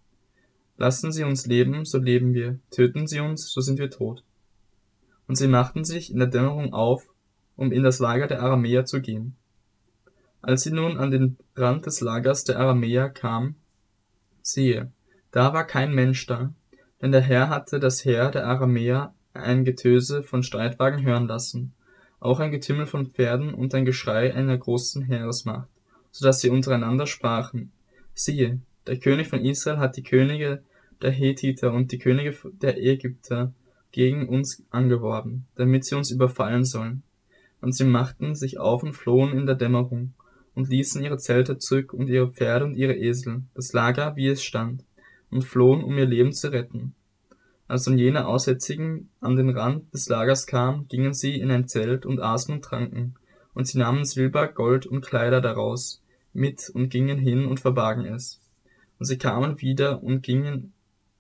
Lassen 0.77 1.12
Sie 1.12 1.25
uns 1.25 1.46
leben, 1.46 1.85
so 1.85 1.99
leben 1.99 2.35
wir, 2.35 2.59
töten 2.70 3.07
Sie 3.07 3.20
uns, 3.20 3.51
so 3.51 3.61
sind 3.61 3.79
wir 3.79 3.90
tot. 3.90 4.22
Und 5.27 5.37
sie 5.37 5.49
machten 5.49 5.85
sich 5.85 6.12
in 6.12 6.18
der 6.18 6.29
Dämmerung 6.29 6.72
auf, 6.72 7.09
um 7.57 7.72
in 7.72 7.83
das 7.83 7.99
Lager 7.99 8.27
der 8.27 8.42
Aramäer 8.42 8.85
zu 8.85 9.01
gehen. 9.01 9.35
Als 10.46 10.62
sie 10.62 10.70
nun 10.70 10.96
an 10.96 11.11
den 11.11 11.38
Rand 11.56 11.87
des 11.87 12.00
Lagers 12.00 12.44
der 12.44 12.61
Aramäer 12.61 13.11
kam, 13.11 13.56
siehe, 14.42 14.92
da 15.32 15.52
war 15.52 15.66
kein 15.66 15.92
Mensch 15.92 16.24
da, 16.26 16.52
denn 17.02 17.11
der 17.11 17.20
Herr 17.20 17.48
hatte 17.48 17.80
das 17.80 18.04
Heer 18.04 18.30
der 18.30 18.46
Aramäer 18.46 19.12
ein 19.35 19.64
Getöse 19.64 20.22
von 20.22 20.44
Streitwagen 20.44 21.04
hören 21.04 21.26
lassen, 21.26 21.72
auch 22.20 22.38
ein 22.38 22.52
Getümmel 22.52 22.87
von 22.87 23.06
Pferden 23.06 23.54
und 23.54 23.74
ein 23.74 23.85
Geschrei 23.85 24.32
einer 24.32 24.56
großen 24.56 25.02
Heeresmacht, 25.02 25.66
so 26.12 26.24
dass 26.24 26.40
sie 26.40 26.50
untereinander 26.50 27.09
sprachen, 27.09 27.72
siehe, 28.14 28.61
der 28.87 29.00
König 29.00 29.26
von 29.26 29.44
Israel 29.44 29.78
hat 29.78 29.96
die 29.96 30.04
Könige 30.04 30.62
der 31.02 31.11
Hethiter 31.11 31.72
und 31.72 31.90
die 31.90 31.98
Könige 31.98 32.37
der 32.62 32.80
Ägypter 32.80 33.52
gegen 33.90 34.28
uns 34.28 34.62
angeworben, 34.70 35.48
damit 35.56 35.85
sie 35.85 35.96
uns 35.96 36.12
überfallen 36.12 36.64
sollen. 36.64 37.02
Und 37.61 37.72
sie 37.72 37.85
machten 37.85 38.37
sich 38.37 38.61
auf 38.61 38.85
und 38.85 38.92
flohen 38.92 39.37
in 39.37 39.46
der 39.46 39.56
Dämmerung 39.56 40.12
und 40.57 40.69
ließen 40.71 41.05
ihre 41.05 41.19
Zelte 41.19 41.59
zurück 41.59 41.92
und 41.92 42.09
ihre 42.09 42.33
Pferde 42.33 42.64
und 42.64 42.75
ihre 42.75 42.97
Esel, 42.97 43.42
das 43.55 43.73
Lager, 43.73 44.16
wie 44.16 44.27
es 44.27 44.42
stand, 44.42 44.83
und 45.31 45.42
flohen, 45.42 45.85
um 45.85 45.97
ihr 45.97 46.07
Leben 46.07 46.33
zu 46.33 46.51
retten. 46.51 46.95
Als 47.69 47.87
nun 47.87 47.99
jene 47.99 48.27
Aussätzigen 48.27 49.11
an 49.21 49.37
den 49.37 49.51
Rand 49.51 49.92
des 49.92 50.09
Lagers 50.09 50.47
kamen, 50.47 50.88
gingen 50.88 51.12
sie 51.12 51.38
in 51.38 51.51
ein 51.51 51.69
Zelt 51.69 52.07
und 52.07 52.21
aßen 52.21 52.55
und 52.55 52.64
tranken. 52.64 53.14
Und 53.55 53.66
sie 53.66 53.79
nahmen 53.79 54.05
Silber, 54.05 54.49
Gold 54.49 54.87
und 54.87 55.05
Kleider 55.05 55.40
daraus 55.40 56.03
mit 56.33 56.71
und 56.71 56.90
gingen 56.90 57.19
hin 57.19 57.47
und 57.47 57.61
verbargen 57.61 58.05
es. 58.05 58.40
Und 58.99 59.07
sie 59.07 59.19
kamen 59.19 59.61
wieder 59.61 60.03
und 60.03 60.23
gingen 60.23 60.73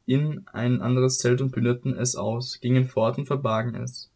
in 0.06 0.46
ein 0.52 0.80
anderes 0.80 1.18
Zelt 1.18 1.40
und 1.40 1.50
plünderten 1.50 1.96
es 1.96 2.16
aus, 2.16 2.60
gingen 2.60 2.84
fort 2.84 3.18
und 3.18 3.26
verbargen 3.26 3.74
es. 3.74 4.10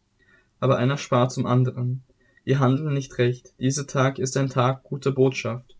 Aber 0.59 0.77
einer 0.77 0.97
sprach 0.97 1.27
zum 1.27 1.45
anderen, 1.45 2.03
ihr 2.43 2.59
handelt 2.59 2.91
nicht 2.91 3.17
recht, 3.17 3.53
dieser 3.59 3.87
Tag 3.87 4.19
ist 4.19 4.37
ein 4.37 4.49
Tag 4.49 4.83
guter 4.83 5.11
Botschaft. 5.11 5.75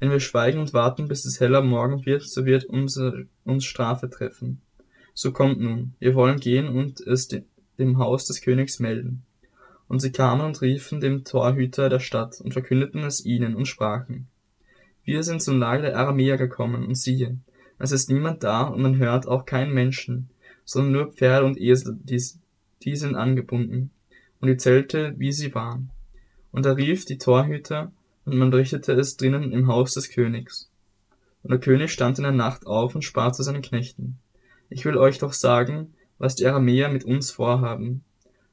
Wenn 0.00 0.10
wir 0.10 0.20
schweigen 0.20 0.58
und 0.58 0.74
warten, 0.74 1.08
bis 1.08 1.24
es 1.24 1.40
heller 1.40 1.62
Morgen 1.62 2.04
wird, 2.04 2.22
so 2.22 2.44
wird 2.44 2.64
unsere, 2.64 3.26
uns 3.44 3.64
Strafe 3.64 4.10
treffen. 4.10 4.60
So 5.14 5.32
kommt 5.32 5.60
nun, 5.60 5.94
wir 6.00 6.14
wollen 6.14 6.40
gehen 6.40 6.68
und 6.68 7.00
es 7.00 7.28
dem 7.78 7.98
Haus 7.98 8.26
des 8.26 8.40
Königs 8.40 8.80
melden. 8.80 9.22
Und 9.88 10.00
sie 10.00 10.12
kamen 10.12 10.46
und 10.46 10.60
riefen 10.60 11.00
dem 11.00 11.24
Torhüter 11.24 11.88
der 11.88 12.00
Stadt 12.00 12.40
und 12.40 12.52
verkündeten 12.52 13.04
es 13.04 13.24
ihnen 13.24 13.54
und 13.54 13.66
sprachen, 13.66 14.26
wir 15.04 15.22
sind 15.22 15.42
zum 15.42 15.58
Lager 15.58 15.82
der 15.82 15.98
Aramäer 15.98 16.38
gekommen, 16.38 16.86
und 16.86 16.94
siehe, 16.94 17.36
es 17.78 17.92
ist 17.92 18.10
niemand 18.10 18.42
da, 18.42 18.62
und 18.62 18.80
man 18.80 18.96
hört 18.96 19.28
auch 19.28 19.44
keinen 19.44 19.74
Menschen, 19.74 20.30
sondern 20.64 20.92
nur 20.92 21.12
Pferde 21.12 21.44
und 21.44 21.60
Esel, 21.60 21.98
die, 22.02 22.22
die 22.82 22.96
sind 22.96 23.14
angebunden, 23.14 23.90
und 24.40 24.48
die 24.48 24.56
Zelte, 24.56 25.14
wie 25.18 25.32
sie 25.32 25.54
waren. 25.54 25.90
Und 26.54 26.64
er 26.66 26.76
rief 26.76 27.04
die 27.04 27.18
Torhüter, 27.18 27.90
und 28.24 28.36
man 28.36 28.54
richtete 28.54 28.92
es 28.92 29.16
drinnen 29.16 29.50
im 29.50 29.66
Haus 29.66 29.94
des 29.94 30.08
Königs. 30.08 30.70
Und 31.42 31.50
der 31.50 31.58
König 31.58 31.90
stand 31.90 32.18
in 32.18 32.22
der 32.22 32.32
Nacht 32.32 32.64
auf 32.68 32.94
und 32.94 33.02
sprach 33.02 33.32
zu 33.32 33.42
seinen 33.42 33.60
Knechten, 33.60 34.20
Ich 34.68 34.84
will 34.84 34.96
euch 34.96 35.18
doch 35.18 35.32
sagen, 35.32 35.94
was 36.16 36.36
die 36.36 36.46
Aramäer 36.46 36.90
mit 36.90 37.02
uns 37.02 37.32
vorhaben. 37.32 38.04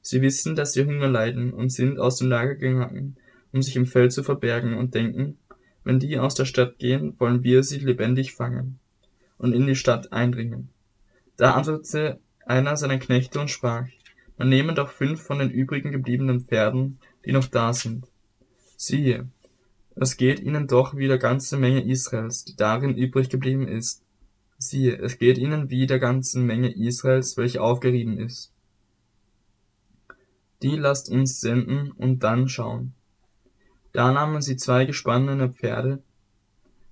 Sie 0.02 0.24
wissen, 0.24 0.56
dass 0.56 0.76
wir 0.76 0.88
Hunger 0.88 1.10
leiden 1.10 1.54
und 1.54 1.72
sind 1.72 2.00
aus 2.00 2.18
dem 2.18 2.30
Lager 2.30 2.56
gegangen, 2.56 3.18
um 3.52 3.62
sich 3.62 3.76
im 3.76 3.86
Feld 3.86 4.12
zu 4.12 4.24
verbergen 4.24 4.74
und 4.74 4.96
denken, 4.96 5.38
wenn 5.84 6.00
die 6.00 6.18
aus 6.18 6.34
der 6.34 6.46
Stadt 6.46 6.80
gehen, 6.80 7.14
wollen 7.20 7.44
wir 7.44 7.62
sie 7.62 7.78
lebendig 7.78 8.34
fangen 8.34 8.80
und 9.38 9.54
in 9.54 9.68
die 9.68 9.76
Stadt 9.76 10.12
eindringen. 10.12 10.70
Da 11.38 11.54
antwortete 11.54 12.20
einer 12.48 12.76
seiner 12.78 12.98
Knechte 12.98 13.40
und 13.40 13.52
sprach, 13.52 13.86
man 14.38 14.50
nehme 14.50 14.74
doch 14.74 14.90
fünf 14.90 15.22
von 15.22 15.38
den 15.38 15.52
übrigen 15.52 15.92
gebliebenen 15.92 16.42
Pferden, 16.42 16.98
die 17.26 17.32
noch 17.32 17.48
da 17.48 17.74
sind. 17.74 18.08
Siehe, 18.78 19.28
es 19.96 20.18
geht 20.18 20.40
ihnen 20.40 20.68
doch 20.68 20.96
wie 20.96 21.08
der 21.08 21.18
ganze 21.18 21.58
Menge 21.58 21.84
Israels, 21.84 22.46
die 22.46 22.56
darin 22.56 22.96
übrig 22.96 23.30
geblieben 23.30 23.68
ist. 23.68 24.04
Siehe, 24.58 24.98
es 24.98 25.18
geht 25.18 25.38
ihnen 25.38 25.70
wie 25.70 25.88
der 25.88 26.00
ganzen 26.00 26.46
Menge 26.46 26.72
Israels, 26.74 27.38
welche 27.38 27.62
aufgerieben 27.62 28.18
ist. 28.18 28.52
Die 30.62 30.76
lasst 30.76 31.10
uns 31.10 31.42
senden 31.42 31.92
und 31.92 32.20
dann 32.24 32.48
schauen. 32.48 32.94
Da 33.94 34.12
nahmen 34.12 34.42
sie 34.42 34.56
zwei 34.56 34.86
gespannene 34.86 35.50
Pferde, 35.50 36.02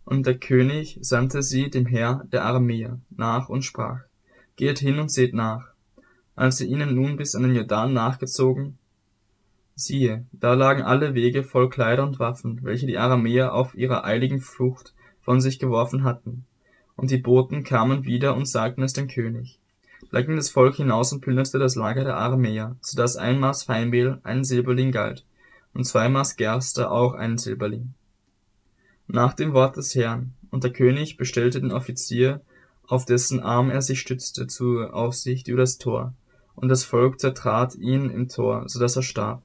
und 0.03 0.25
der 0.25 0.39
König 0.39 0.97
sandte 1.01 1.43
sie 1.43 1.69
dem 1.69 1.85
Herr 1.85 2.25
der 2.31 2.43
Aramäer 2.43 2.99
nach 3.11 3.47
und 3.47 3.61
sprach, 3.61 4.01
Geht 4.55 4.79
hin 4.79 4.99
und 4.99 5.09
seht 5.09 5.33
nach. 5.33 5.67
Als 6.35 6.57
sie 6.57 6.65
ihnen 6.65 6.95
nun 6.95 7.15
bis 7.15 7.35
an 7.35 7.43
den 7.43 7.55
Jordan 7.55 7.93
nachgezogen, 7.93 8.79
siehe, 9.79 10.25
da 10.31 10.53
lagen 10.53 10.83
alle 10.83 11.13
Wege 11.13 11.43
voll 11.43 11.69
Kleider 11.69 12.03
und 12.03 12.19
Waffen, 12.19 12.59
welche 12.63 12.87
die 12.87 12.97
Aramäer 12.97 13.53
auf 13.53 13.75
ihrer 13.75 14.03
eiligen 14.03 14.41
Flucht 14.41 14.93
von 15.21 15.41
sich 15.41 15.59
geworfen 15.59 16.03
hatten. 16.03 16.45
Und 16.95 17.11
die 17.11 17.17
Boten 17.17 17.63
kamen 17.63 18.05
wieder 18.05 18.35
und 18.35 18.47
sagten 18.47 18.83
es 18.83 18.93
dem 18.93 19.07
König. 19.07 19.59
Da 20.11 20.21
ging 20.21 20.35
das 20.35 20.49
Volk 20.49 20.75
hinaus 20.75 21.13
und 21.13 21.21
plünderte 21.21 21.59
das 21.59 21.75
Lager 21.75 22.03
der 22.03 22.17
Aramäer, 22.17 22.75
so 22.81 22.97
dass 22.97 23.15
ein 23.15 23.39
Maß 23.39 23.63
Feinmehl 23.63 24.19
ein 24.23 24.43
Silberling 24.43 24.91
galt 24.91 25.25
und 25.73 25.85
zwei 25.85 26.09
Maß 26.09 26.35
Gerste 26.35 26.89
auch 26.89 27.13
einen 27.13 27.37
Silberling. 27.37 27.93
Nach 29.07 29.33
dem 29.33 29.53
Wort 29.53 29.77
des 29.77 29.95
Herrn, 29.95 30.33
und 30.51 30.63
der 30.63 30.73
König 30.73 31.17
bestellte 31.17 31.61
den 31.61 31.71
Offizier, 31.71 32.41
auf 32.87 33.05
dessen 33.05 33.39
Arm 33.39 33.69
er 33.69 33.81
sich 33.81 33.99
stützte, 33.99 34.47
zur 34.47 34.93
Aufsicht 34.93 35.47
über 35.47 35.61
das 35.61 35.77
Tor, 35.77 36.13
und 36.55 36.69
das 36.69 36.83
Volk 36.83 37.19
zertrat 37.19 37.75
ihn 37.75 38.09
im 38.09 38.29
Tor, 38.29 38.63
so 38.67 38.79
dass 38.79 38.95
er 38.95 39.03
starb. 39.03 39.43